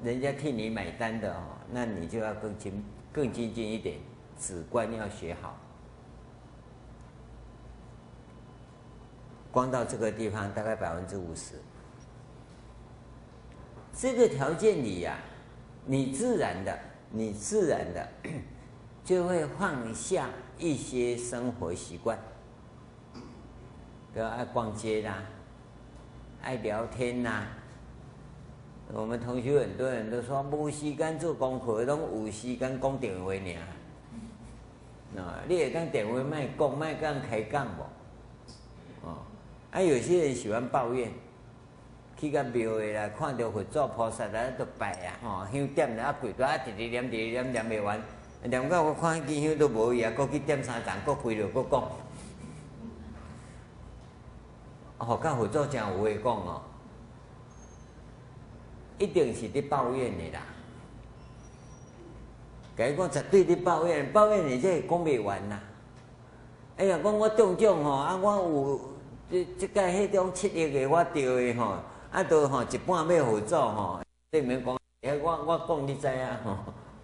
[0.01, 3.97] 人家替你买单的哦，那你就要更精更精进一点。
[4.39, 5.55] 止观要学好，
[9.51, 11.55] 光到这个地方大概百分之五十。
[13.97, 15.17] 这个条件里呀、
[15.85, 16.77] 你自然的，
[17.11, 18.07] 你自然的
[19.05, 22.17] 就会放下一些生活习惯，
[24.13, 25.23] 比如爱逛街啦，
[26.41, 27.47] 爱聊天呐。
[28.93, 33.33] 我们同学很多人都说，没时间做功课，都有时间讲电话
[35.17, 35.39] 啊。
[35.47, 37.83] 你也当点位卖供卖杠开杠不？
[39.07, 39.17] 哦，
[39.71, 41.11] 啊，有些人喜欢抱怨，
[42.17, 48.01] 去个庙的啦，看到佛祖菩萨啦都拜啊，哦，香点了啊贵，多啊，直直念直直念念不完，
[48.43, 51.83] 念到我看见香都无去啊，过去点三盏，过贵了，过讲。
[54.97, 56.61] 哦，跟佛祖讲有话讲哦，
[58.97, 60.41] 一定是在抱怨的啦。
[62.77, 65.59] 甲伊讲绝对伫抱怨，抱怨你这讲袂完呐。
[66.77, 68.81] 哎呀，讲我中奖吼，啊，我有
[69.29, 71.75] 即即个迄种七亿个我得的吼，
[72.11, 74.01] 啊，都吼一半要互祖吼，
[74.31, 76.57] 你免讲，哎，我我讲你知啊吼，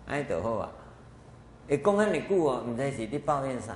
[0.05, 0.69] 安尼就好啊。
[1.69, 3.74] 会讲遐尼久哦，毋知是伫抱怨啥，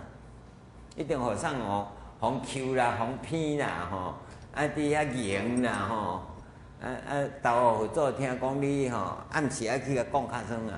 [0.98, 1.88] 一定互送哦，
[2.20, 3.98] 互抽啦，互骗啦吼，
[4.54, 6.22] 啊，伫遐赢啦吼，
[6.82, 10.78] 啊啊，投互互祖听讲你吼，暗时啊去甲讲较酸啊，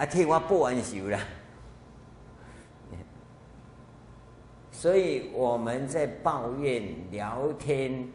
[0.00, 1.20] 啊替我报恩仇啦。
[4.72, 8.08] 所以我们在抱怨、聊天、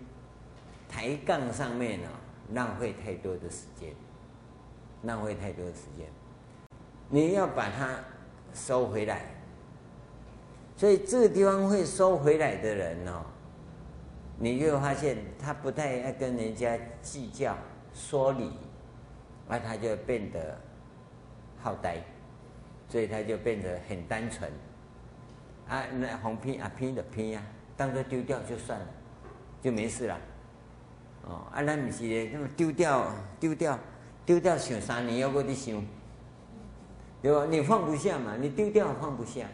[0.90, 2.10] 抬杠上面呢，
[2.54, 3.94] 浪费太多的时间，
[5.04, 6.08] 浪费太多的时间。
[7.08, 8.00] 你要把它
[8.52, 9.22] 收回来。
[10.76, 13.24] 所以这个地方会收回来的人呢，
[14.40, 17.56] 你就会发现他不太爱跟人家计较、
[17.94, 18.52] 说理，
[19.48, 20.60] 那他就变得
[21.66, 21.97] 好呆，
[22.88, 24.47] 所以他就变得很单纯。
[25.68, 27.43] 啊，那红拼啊拼的拼啊，
[27.76, 28.86] 当作丢掉就算了，
[29.63, 30.16] 就没事了。
[31.24, 33.80] 哦，啊，咱不是的，那么丢掉丢掉
[34.28, 35.84] 丢掉想三年，要搁你想，
[37.20, 37.47] 对吧？
[37.49, 39.47] 你放不下嘛，你丢掉放不下，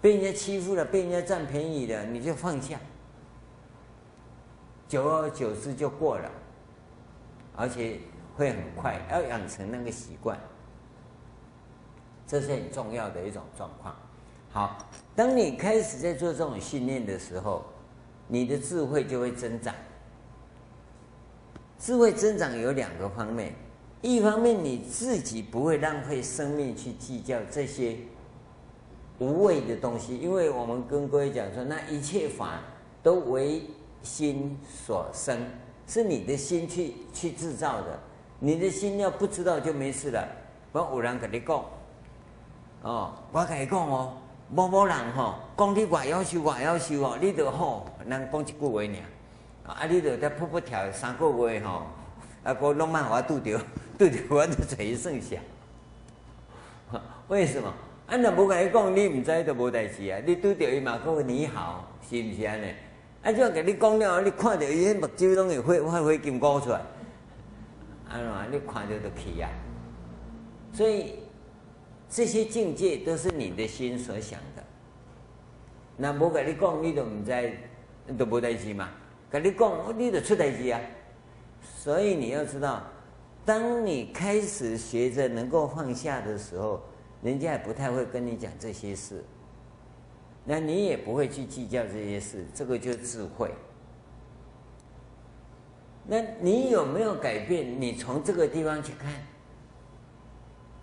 [0.00, 2.80] 被人家欺负了，被人家占便宜了，你就放下，
[4.88, 6.30] 久而久之就过了，
[7.54, 7.98] 而且
[8.38, 10.40] 会很快，要养成那个习惯，
[12.26, 13.94] 这是很重要的一种状况。
[14.50, 17.64] 好，当你开始在做这种训练的时候，
[18.28, 19.74] 你的智慧就会增长。
[21.78, 23.52] 智慧增长有两个方面，
[24.00, 27.96] 一方面你自己不会浪费生命去计较这些
[29.18, 32.60] 无谓的东西，因为我们跟各位讲说，那一切法
[33.02, 33.62] 都为
[34.02, 35.38] 心所生，
[35.86, 37.98] 是你的心去去制造的。
[38.38, 40.26] 你的心要不知道就没事了。
[40.72, 41.64] 我有人跟你讲，
[42.84, 44.12] 哦，我甲伊讲哦。
[44.50, 51.86] 某某人吼，讲你外要求外要求哦，你就好，人讲一句话尔，啊，你就得噗噗跳三个月吼，
[52.44, 53.58] 啊，个拢蛮我拄着，
[53.98, 55.38] 拄着我就嘴剩下。
[57.28, 57.72] 为什么？
[58.06, 60.20] 啊，若无甲伊讲，你毋知就无代志啊。
[60.24, 62.66] 你拄着伊嘛，讲你好，是毋是安尼？
[63.22, 66.80] 啊，就甲你讲了，你看着伊迄目睭拢会发发金光出来，
[68.10, 68.52] 安怎？
[68.52, 69.48] 你看着就去啊。
[70.74, 71.23] 所以。
[72.08, 74.62] 这些境界都是你的心所想的。
[75.96, 77.52] 那无跟你讲，你都唔在，
[78.18, 78.90] 都无代志嘛。
[79.30, 80.80] 跟你讲，你就出代志啊。
[81.76, 82.82] 所以你要知道，
[83.44, 86.82] 当你开始学着能够放下的时候，
[87.22, 89.24] 人家也不太会跟你讲这些事。
[90.44, 93.50] 那你也不会去计较这些事，这个就是智慧。
[96.06, 97.80] 那你有没有改变？
[97.80, 99.10] 你从这个地方去看。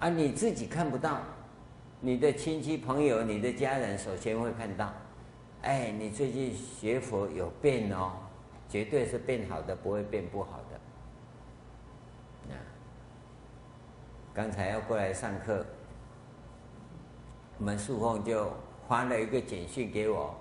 [0.02, 1.20] 啊，你自己看不到，
[1.99, 4.91] 你的亲戚朋友、你的家人首先会看到。
[5.62, 8.14] 哎，你最近学佛有变哦，
[8.68, 10.76] 绝对是变好的，不会变不好的。
[12.56, 12.58] 啊，
[14.34, 15.64] 刚才要过来上课，
[17.60, 18.52] 我们素凤就
[18.88, 20.36] 发了一个简讯给我，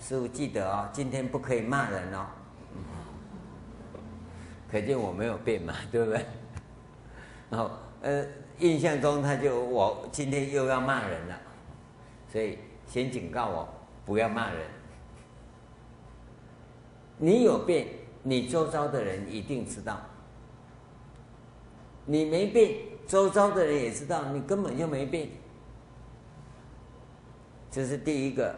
[0.00, 2.26] 师傅记得哦，今天不可以骂人哦。
[4.68, 6.26] 可见我没有变嘛，对不对？
[7.50, 7.70] 然后，
[8.02, 8.26] 呃。
[8.58, 11.38] 印象中，他就我今天又要骂人了，
[12.32, 13.68] 所以先警告我
[14.04, 14.66] 不要骂人。
[17.18, 17.86] 你有变，
[18.22, 19.96] 你周遭的人一定知道；
[22.04, 25.28] 你没变，周遭的人也知道你根本就没变。
[27.70, 28.54] 这是第一个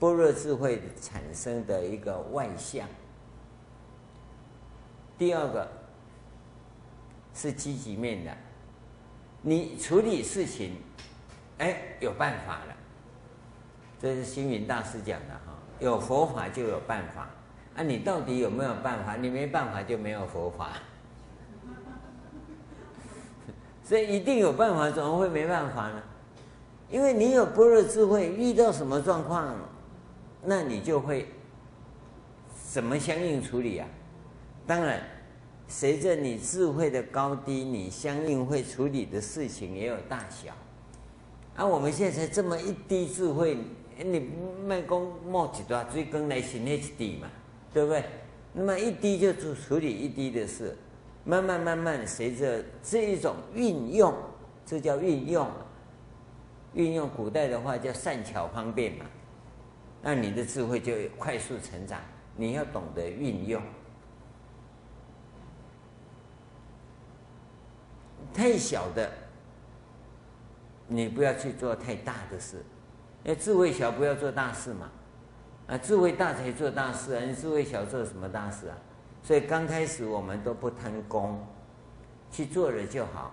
[0.00, 2.88] 般若智慧产生的一个外相。
[5.16, 5.68] 第二个
[7.34, 8.36] 是积极面的。
[9.40, 10.76] 你处理事情，
[11.58, 12.74] 哎，有办法了。
[14.00, 17.28] 这是星云大师讲的哈，有佛法就有办法。
[17.76, 19.16] 啊，你到底有没有办法？
[19.16, 20.72] 你没办法就没有佛法。
[23.84, 26.02] 所以一定有办法，怎么会没办法呢？
[26.90, 29.54] 因为你有般若智慧，遇到什么状况，
[30.42, 31.28] 那你就会
[32.70, 33.88] 怎么相应处理啊？
[34.66, 35.00] 当然。
[35.68, 40.52] 随着你智慧的高低，你相应会处理的事情也有大小。
[41.54, 43.58] 啊，我们现在这么一滴智慧，
[44.02, 44.30] 你
[44.66, 47.28] 卖公冒几多追根来寻那一滴嘛，
[47.72, 48.02] 对不对？
[48.54, 50.74] 那么一滴就处处理一滴的事，
[51.24, 54.14] 慢慢慢慢，随着这一种运用，
[54.64, 55.46] 这叫运用。
[56.74, 59.04] 运用古代的话叫善巧方便嘛，
[60.00, 62.00] 那你的智慧就快速成长。
[62.36, 63.60] 你要懂得运用。
[68.32, 69.10] 太小的，
[70.86, 72.64] 你不要去做太大的事，
[73.24, 74.88] 因为智慧小不要做大事嘛，
[75.66, 78.76] 啊，智慧大才做大事啊，你智慧小做什么大事啊？
[79.22, 81.44] 所以刚开始我们都不贪功，
[82.30, 83.32] 去做了就好，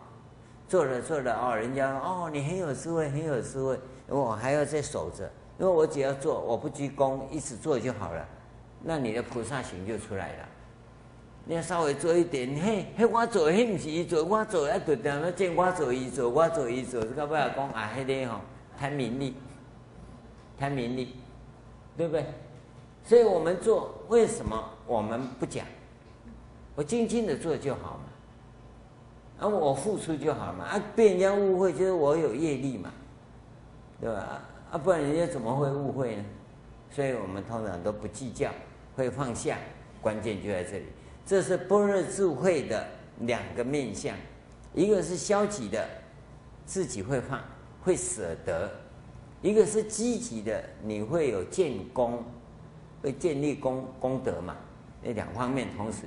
[0.67, 5.29] 做了做了哦，人家哦你很有智慧，很有智慧，我还要再守着，
[5.59, 8.27] 因为我只要做，我不居功，一直做就好了，
[8.81, 10.49] 那你的菩萨行就出来了。
[11.47, 18.41] 你要稍微做一点，嘿，嘿，我做，嘿，不是伊做，我做，啊，就等于见我做，伊做，我做，伊做，这个不要讲啊，迄个吼，
[18.79, 19.35] 贪名利，
[20.59, 21.15] 贪名利，
[21.95, 22.25] 对不对？
[23.03, 25.63] 所以我们做，为什么我们不讲？
[26.73, 27.99] 我静静的做就好
[29.39, 32.91] 嘛，啊，我付出就好嘛，啊，被人家误会就是我有业力嘛，
[34.01, 34.41] 对吧？
[34.71, 36.25] 啊，不然人家怎么会误会呢？
[36.89, 38.49] 所以我们通常都不计较，
[38.95, 39.59] 会放下，
[40.01, 40.85] 关键就在这里。
[41.25, 42.85] 这是般若智慧的
[43.21, 44.15] 两个面相，
[44.73, 45.83] 一个是消极的，
[46.65, 47.43] 自己会放
[47.81, 48.69] 会舍得；
[49.41, 52.23] 一个是积极的，你会有建功，
[53.01, 54.55] 会建立功功德嘛？
[55.01, 56.03] 那两方面同时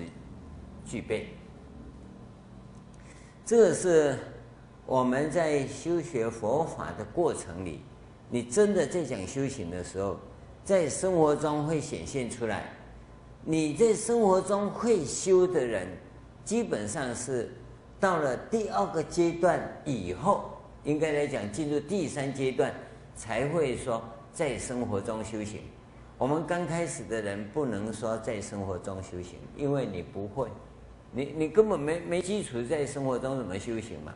[0.86, 1.28] 具备。
[3.44, 4.16] 这是
[4.86, 7.80] 我们在修学佛法的过程里，
[8.30, 10.16] 你真的在讲修行的时候，
[10.64, 12.77] 在生活中会显现出来。
[13.51, 15.88] 你在生活中会修的人，
[16.44, 17.51] 基本上是
[17.99, 20.51] 到了第二个阶段以后，
[20.84, 22.70] 应该来讲进入第三阶段，
[23.16, 25.62] 才会说在生活中修行。
[26.18, 30.46] 我们刚开始的人不能说在生活中修行，因为你不会，
[31.11, 34.12] 你你根本没没基础，在生活中怎么修行嘛？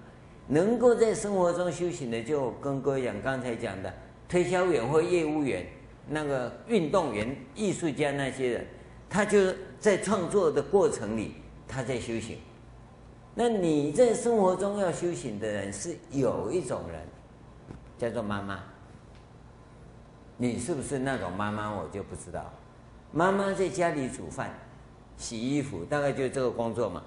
[0.47, 3.91] 能够在生活中修行的，就跟各位讲刚才讲的
[4.29, 5.67] 推销员或业务员、
[6.07, 8.67] 那个运动员、艺术家那些人。
[9.13, 11.35] 他就在创作的过程里，
[11.69, 12.39] 他在修行。
[13.35, 17.07] 那你在生活中要修行的人，是有一种人，
[17.99, 18.59] 叫做妈妈。
[20.39, 21.71] 你是不是那种妈妈？
[21.71, 22.51] 我就不知道。
[23.13, 24.51] 妈妈在家里煮饭、
[25.19, 27.03] 洗衣服，大概就这个工作嘛，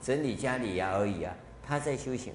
[0.00, 1.36] 整理家里呀而已啊。
[1.62, 2.32] 她在修行。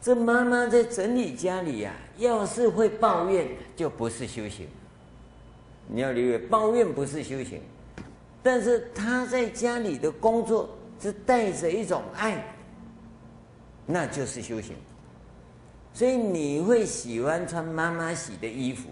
[0.00, 3.46] 这妈妈在整理家里呀，要是会抱怨，
[3.76, 4.66] 就不是修行。
[5.90, 7.62] 你要理解，抱怨不是修行，
[8.42, 10.68] 但是他在家里的工作
[11.00, 12.44] 是带着一种爱，
[13.86, 14.76] 那就是修行。
[15.94, 18.90] 所以你会喜欢穿妈妈洗的衣服，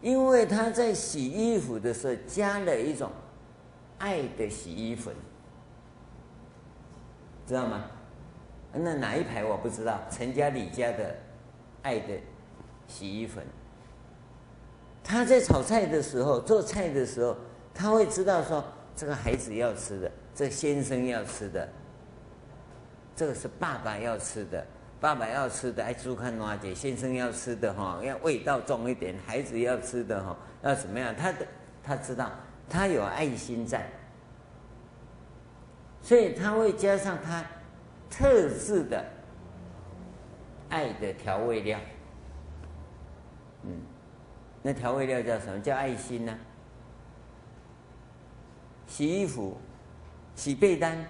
[0.00, 3.10] 因为他在洗衣服的时候加了一种
[3.98, 5.12] 爱的洗衣粉，
[7.46, 7.84] 知道吗？
[8.72, 11.14] 那哪一排我不知道，陈家、李家的
[11.82, 12.14] 爱的
[12.86, 13.44] 洗衣粉。
[15.04, 17.36] 他在炒菜的时候，做菜的时候，
[17.74, 21.68] 他会知道说，这个孩子要吃的，这先生要吃的，
[23.16, 24.64] 这个是爸爸要吃的，
[25.00, 31.14] 爸爸要吃的，哎，猪看娃姐，先生要吃的哈，要味道重一点，孩子要吃的哈，要怎么样？
[31.16, 31.46] 他的
[31.82, 32.30] 他知道，
[32.68, 33.90] 他有爱心在，
[36.00, 37.44] 所以他会加上他
[38.08, 39.04] 特制的
[40.68, 41.78] 爱的调味料，
[44.62, 45.60] 那调味料叫什么？
[45.60, 46.38] 叫爱心呢、
[48.86, 49.56] 洗衣服、
[50.36, 51.04] 洗被单，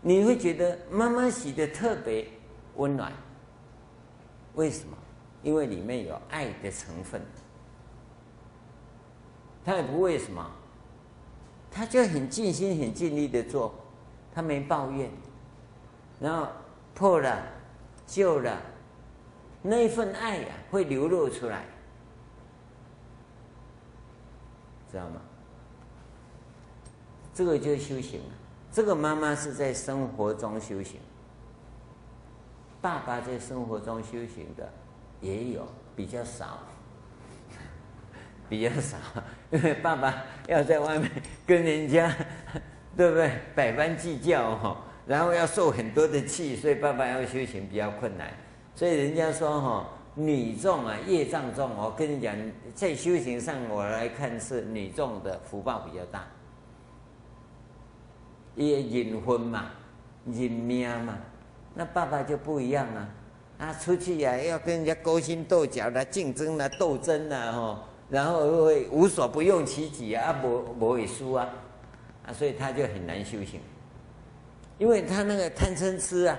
[0.00, 2.26] 你会觉得妈妈洗的特别
[2.76, 3.12] 温暖。
[4.54, 4.96] 为什么？
[5.42, 7.20] 因为里面有爱的成分。
[9.64, 10.48] 他也不为什么，
[11.70, 13.74] 他就很尽心、很尽力的做，
[14.32, 15.10] 他没抱怨。
[16.20, 16.46] 然后
[16.94, 17.44] 破了、
[18.06, 18.62] 旧了，
[19.60, 21.64] 那份爱呀、啊，会流露出来。
[24.94, 25.20] 知道吗？
[27.34, 28.20] 这个就是修行。
[28.70, 31.00] 这个妈妈是在生活中修行，
[32.80, 34.72] 爸爸在生活中修行的
[35.20, 35.66] 也有，
[35.96, 36.60] 比较少，
[38.48, 38.96] 比较少，
[39.50, 40.14] 因为爸爸
[40.46, 41.10] 要在外面
[41.44, 42.14] 跟人家，
[42.96, 43.40] 对不对？
[43.56, 48.32] 百般计较哈，然后要受很多的气，所以爸爸要修行比较困难。
[48.76, 49.88] 所以人家说哈。
[50.14, 51.70] 女众啊，业障重。
[51.76, 52.36] 我跟你讲，
[52.74, 56.24] 在修行上，我来看是女众的福报比较大。
[58.54, 59.70] 也隐婚嘛，
[60.26, 61.18] 隐命嘛，
[61.74, 63.08] 那爸爸就不一样了。
[63.58, 71.48] 啊，出去呀、要跟人家勾心斗角的竞争啊，斗争啊，吼，然后会无所不用其极啊，不不会输啊，
[72.26, 73.60] 啊，所以他就很难修行，
[74.78, 76.38] 因为他那个贪嗔痴啊，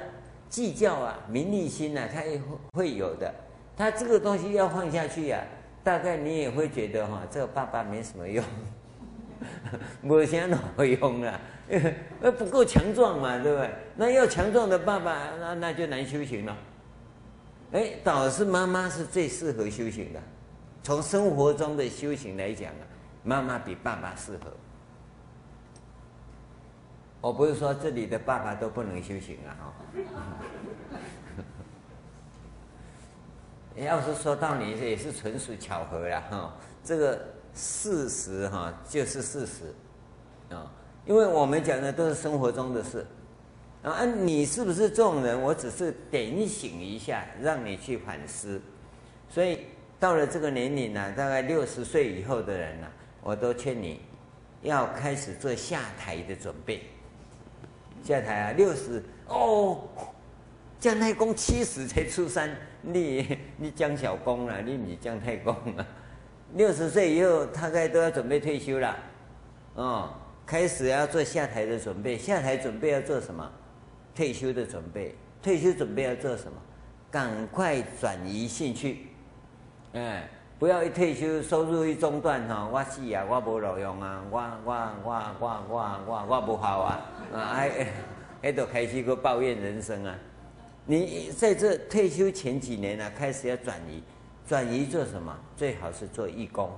[0.50, 3.34] 计较啊，名利心啊，他也会会有的。
[3.78, 5.42] 他这个东西要放下去呀、
[5.84, 8.44] 大概你也会觉得哈，这个爸爸没什么用，
[10.02, 11.40] 没啥哪会用啊，
[12.22, 13.70] 呃， 不够强壮嘛，对不对？
[13.96, 16.58] 那要强壮的爸爸，那那就难修行了。
[17.74, 20.20] 哎，倒是妈妈是最适合修行的。
[20.82, 22.84] 从生活中的修行来讲啊，
[23.24, 24.52] 妈妈比爸爸适合。
[27.20, 29.74] 我不是说这里的爸爸都不能修行啊，哈。
[33.84, 36.56] 要是说到你，也是纯属巧合了哈。
[36.84, 37.20] 这个
[37.54, 39.74] 事实哈，就是事实
[40.50, 40.72] 啊，
[41.06, 43.06] 因为我们讲的都是生活中的事
[43.84, 44.06] 啊。
[44.06, 45.42] 你是不是这种人？
[45.42, 48.62] 我只是点醒一下，让你去反思。
[49.28, 49.66] 所以
[50.00, 52.88] 到了这个年龄呢，大概六十岁以后的人呢，
[53.22, 54.00] 我都劝你
[54.62, 56.84] 要开始做下台的准备。
[58.04, 59.82] 下台啊，六十哦，
[60.80, 62.56] 姜太公七十才出山。
[62.86, 65.86] 你 你江小公了，你你姜太公了，
[66.54, 68.96] 六十岁以后大概都要准备退休了，
[69.76, 70.10] 哦，
[70.46, 73.50] 开始要做下台的准备，下台准备要做什么？
[74.14, 76.58] 退休的准备，退休准备要做什么？
[77.12, 79.08] 赶快转移兴趣，
[79.94, 80.28] 哎，
[80.60, 84.74] 不要一退休收入一中断哈，我死啊，我无路用啊，我我
[85.04, 87.00] 我我我我我不好啊，
[87.34, 87.88] 啊哎
[88.44, 90.16] 哎， 都开始去抱怨人生啊。
[90.88, 94.04] 你在这退休前几年呢、啊，开始要转移，
[94.48, 95.36] 转移做什么？
[95.58, 96.70] 最好是做义工。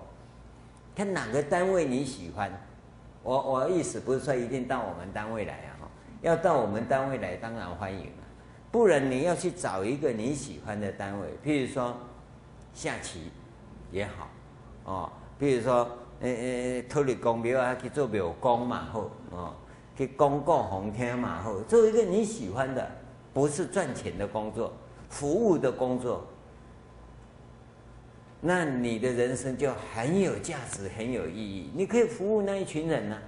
[0.96, 2.50] 看哪个单位你喜欢，
[3.22, 5.92] 我我意思不是说一定到我们单位来啊，
[6.22, 8.24] 要到我们单位来当然欢迎了。
[8.72, 11.94] 不然你要去找一个你喜欢的单位，譬如说
[12.74, 13.30] 下棋
[13.92, 14.30] 也好，
[14.86, 15.88] 哦，譬如说
[16.22, 19.54] 呃呃，土地公庙啊去做庙工嘛好，哦，
[19.98, 22.90] 去公告红天嘛好，做一个你喜欢的。
[23.38, 24.74] 不是赚钱的工作，
[25.10, 26.26] 服务的工作，
[28.42, 31.70] 那你的人生就很有价值，很有意义。
[31.76, 33.22] 你可以服务那一群人呢、啊。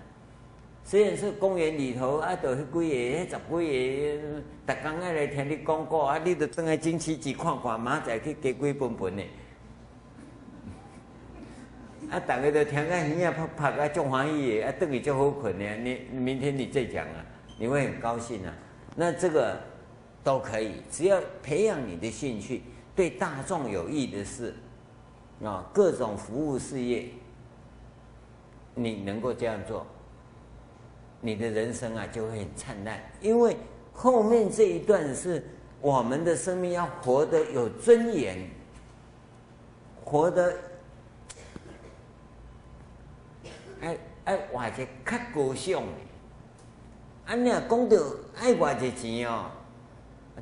[0.83, 3.35] 虽然是公园里头啊，都是几个、十几
[4.17, 9.23] 个，大家爱来听你讲过啊，你都等下进去去看看，马仔去给鬼本本的。
[12.09, 15.75] 啊，大家都听个耳朵拍拍个中欢喜的，啊，等于就好困的。
[15.75, 17.23] 你明天你再讲啊，
[17.59, 18.51] 你会很高兴啊。
[18.95, 19.68] 那这个。
[20.29, 22.61] 都可以，只要培养你的兴趣，
[22.95, 24.53] 对大众有益的事，
[25.43, 27.09] 啊，各种服务事业，
[28.75, 29.87] 你能够这样做，
[31.19, 33.01] 你的人生啊就会很灿烂。
[33.19, 33.57] 因为
[33.91, 35.43] 后面这一段是
[35.81, 38.47] 我们的生命要活得有尊严，
[40.05, 40.53] 活得
[43.81, 45.81] 爱爱花些较高尚，
[47.25, 47.97] 啊，你讲到
[48.37, 49.49] 爱花些钱哦。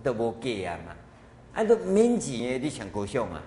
[0.03, 0.95] 都无给啊嘛，
[1.53, 3.41] 啊都免钱的，你想高尚啊，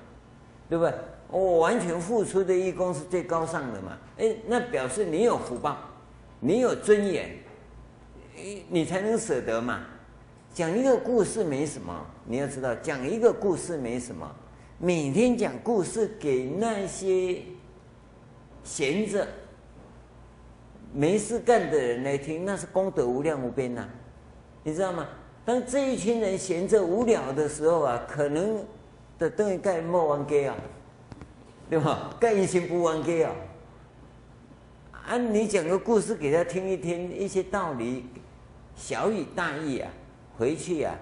[0.68, 0.94] 对不对？
[1.30, 5.78] 我完全付出的义工是最高尚的嘛，哎，那表示你有福报，
[6.40, 7.30] 你有尊严，
[8.68, 9.80] 你才能舍得嘛。
[10.52, 14.28] 讲一个故事没什么，你要知道，讲一个故事没什么，
[14.78, 17.42] 每天讲故事给那些
[18.64, 19.24] 闲着
[20.92, 23.88] 没事干的人来听，那是功德无量无边呐、
[24.64, 25.06] 你知道吗？
[25.50, 28.64] 当这一群人闲着无聊的时候啊，可能
[29.18, 30.54] 的等于盖莫玩给啊，
[31.68, 32.14] 对吧？
[32.20, 33.34] 盖一心不玩给啊。
[34.92, 38.06] 啊，你讲个故事给他听一听，一些道理，
[38.76, 39.90] 小语大意啊，
[40.38, 40.94] 回去啊，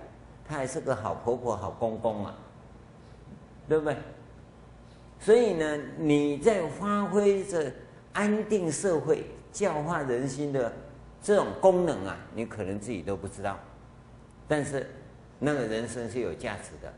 [0.49, 2.35] 他还是个好婆婆、好公公啊，
[3.69, 3.95] 对不对？
[5.21, 7.71] 所以呢，你在发挥着
[8.15, 10.73] 安定社会、教化人心的
[11.23, 13.55] 这种功能啊，你可能自己都不知道。
[14.49, 14.87] 但是，
[15.39, 16.93] 那个人生是有价值的。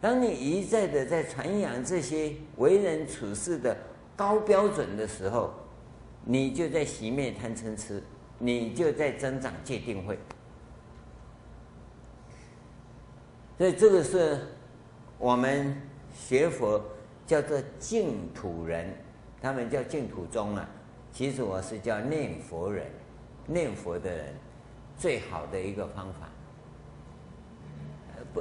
[0.00, 3.76] 当你一再的在传扬这些为人处事的
[4.16, 5.52] 高标准的时候，
[6.24, 8.02] 你就在熄灭贪嗔痴，
[8.38, 10.18] 你就在增长戒定慧。
[13.58, 14.40] 所以这个是
[15.18, 15.80] 我们
[16.12, 16.82] 学佛
[17.26, 18.92] 叫做净土人，
[19.40, 20.68] 他们叫净土宗啊。
[21.12, 22.86] 其实我是叫念佛人，
[23.46, 24.34] 念佛的人
[24.98, 26.28] 最好的一个方法。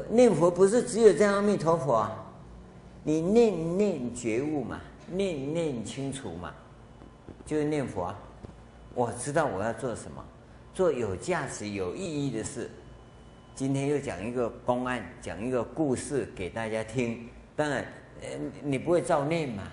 [0.09, 2.09] 念佛不是只有这样阿弥陀佛，
[3.03, 6.53] 你念念觉悟嘛，念念清楚嘛，
[7.45, 8.19] 就是念佛啊。
[8.95, 10.23] 我知道我要做什么，
[10.73, 12.69] 做有价值、有意义的事。
[13.55, 17.27] 今天又讲一个公案，讲一个故事给大家听。
[17.55, 17.85] 当然，
[18.21, 18.29] 呃，
[18.63, 19.63] 你不会照念嘛，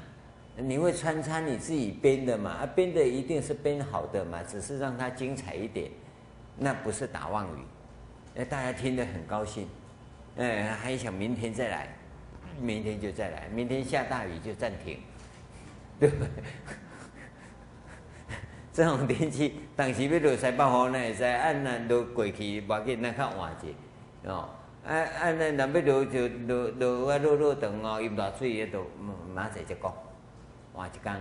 [0.57, 5.91] 你会穿插你自己编的嘛，啊，编的一定是编好的嘛，只是让它精彩一点，
[6.59, 7.61] 那不是打妄语，
[8.35, 9.67] 那，大家听得很高兴。
[10.37, 11.89] 哎，还想明天再来，
[12.61, 14.99] 明天就再来，明天下大雨就暂停，
[15.99, 16.29] 对不对？
[18.73, 23.67] 这种天气，当时要落西北风呢，会使按那落过去，无要紧，那较换者
[24.31, 24.49] 哦。
[24.87, 28.87] 按按那若要落就落落啊落落长哦，淹大水也都
[29.35, 29.93] 马上就讲
[30.73, 31.13] 换一工，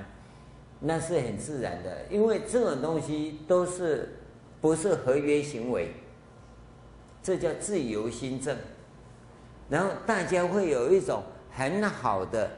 [0.80, 4.18] 那是很自然的，因为这种东西都是
[4.62, 5.92] 不是合约行为，
[7.22, 8.56] 这叫自由心证，
[9.70, 12.50] 然后大家会有一种很好的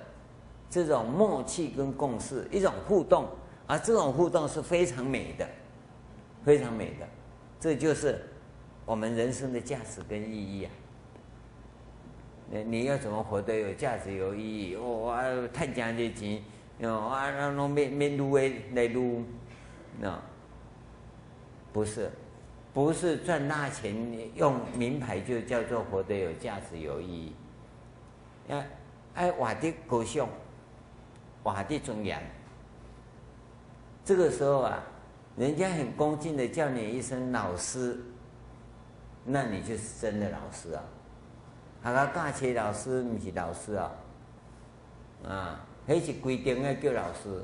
[0.69, 3.27] 这种默契跟共识，一种互动。
[3.67, 5.47] 而、这种互动是非常美的，
[6.43, 7.07] 非常美的，
[7.57, 8.21] 这就是
[8.85, 10.71] 我们人生的价值跟意义啊！
[12.49, 14.75] 你你要怎么活得有价值、有意义？
[14.75, 15.15] 我
[15.53, 16.43] 赚这些钱，
[16.81, 19.23] 哦，啊，那拢免免撸诶来撸，
[20.01, 20.19] 那
[21.71, 22.11] 不是，
[22.73, 23.93] 不是赚大钱
[24.35, 27.35] 用名牌就叫做活得有价值、有意义。
[28.49, 28.67] 哎
[29.13, 30.27] 哎，活得高尚，
[31.43, 32.21] 我的尊严。
[34.05, 34.81] 这个时候啊，
[35.35, 37.99] 人家很恭敬的叫你一声老师，
[39.25, 40.83] 那你就是真的老师啊。
[41.83, 43.91] 啊，个大学老师不是老师啊，
[45.27, 47.43] 啊，那是规定的叫老师，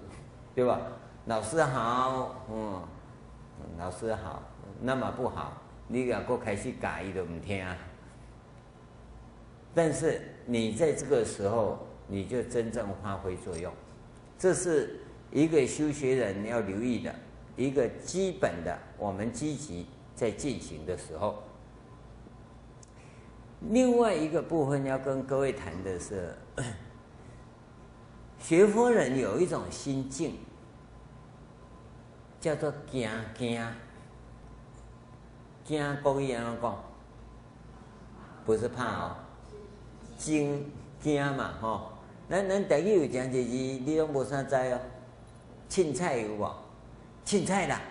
[0.55, 0.79] 对吧？
[1.25, 2.81] 老师好，嗯，
[3.77, 4.41] 老师好，
[4.81, 7.65] 那么不好，你若搁开始教伊都唔听。
[9.73, 13.71] 但是你在这个时候，你就真正发挥作用，
[14.37, 15.01] 这是。
[15.29, 17.13] 一个修学人要留意的
[17.57, 21.43] 一个基本的，我们积极在进行的时候，
[23.69, 26.33] 另外一个部分要跟各位谈的是，
[28.39, 30.37] 学佛人有一种心境，
[32.39, 33.61] 叫做惊惊
[35.67, 36.83] 惊，国语安怎讲？
[38.45, 39.15] 不是怕哦，
[40.17, 41.91] 惊惊嘛吼。
[42.29, 44.79] 咱咱台语有讲一字，你拢无啥知哦。
[45.69, 46.49] 凊彩有无？
[47.25, 47.81] 凊彩啦！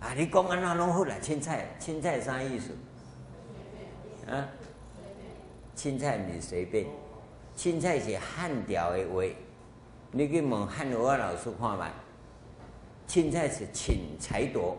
[0.00, 1.14] 啊，你讲安怎拢好啦？
[1.22, 2.72] 凊彩，凊彩啥意思？
[4.30, 4.46] 啊？
[5.74, 6.84] 凊彩毋是随便，
[7.56, 9.22] 凊彩是汉调的话。
[10.10, 11.84] 你去问汉语老师看觅，
[13.08, 14.76] 凊彩是请才多，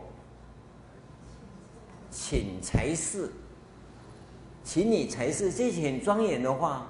[2.11, 3.29] 请才是，
[4.63, 6.87] 请你才是，这是很庄严的话。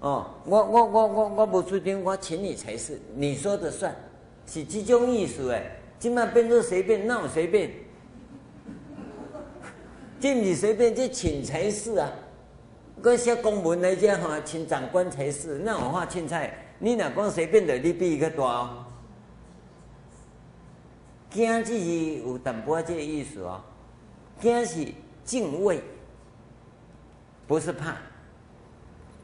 [0.00, 3.94] 哦，我我我我我无注定，我请你才是，你说的算。
[4.46, 7.70] 是这种意思诶，今麦变做随便，那我随便，
[10.20, 12.12] 这不是随便，这请才是啊。
[13.00, 18.84] 搁写公文来讲哈，请长官才是，那我话凊彩，你若讲随便的，你比伊较大哦。
[21.30, 23.62] 惊只是有淡薄仔这个意思哦，
[24.44, 24.92] 惊是
[25.24, 25.82] 敬畏，
[27.48, 27.96] 不是怕，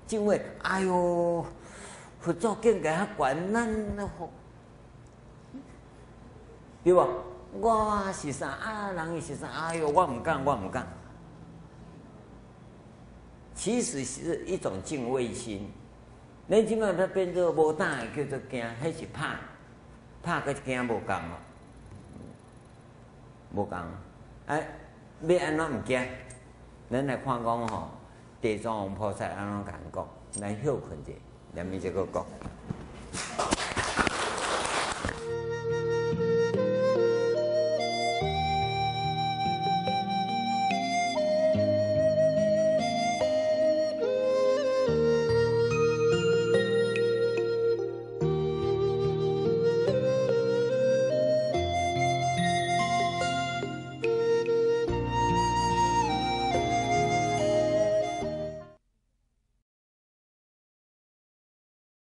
[0.06, 0.40] 敬畏。
[0.62, 1.44] 哎哟，
[2.20, 4.30] 佛祖境界较悬，咱那好。
[6.82, 7.06] 对吧？
[7.52, 8.92] 我是啥啊？
[8.92, 9.46] 人是啥？
[9.46, 10.86] 哎呦，我唔敢，我唔敢。
[13.54, 15.70] 其实是一种敬畏心。
[16.46, 19.36] 你即马要变做无胆的叫做惊，还是怕？
[20.22, 21.36] 怕跟惊无共嘛？
[23.54, 23.78] 无共。
[24.46, 24.66] 哎，
[25.28, 26.00] 要安怎毋惊？
[26.90, 27.88] 咱来看讲吼，
[28.40, 30.08] 地藏王菩萨安怎讲？
[30.32, 31.12] 咱休困者，
[31.54, 32.24] 下面这个讲。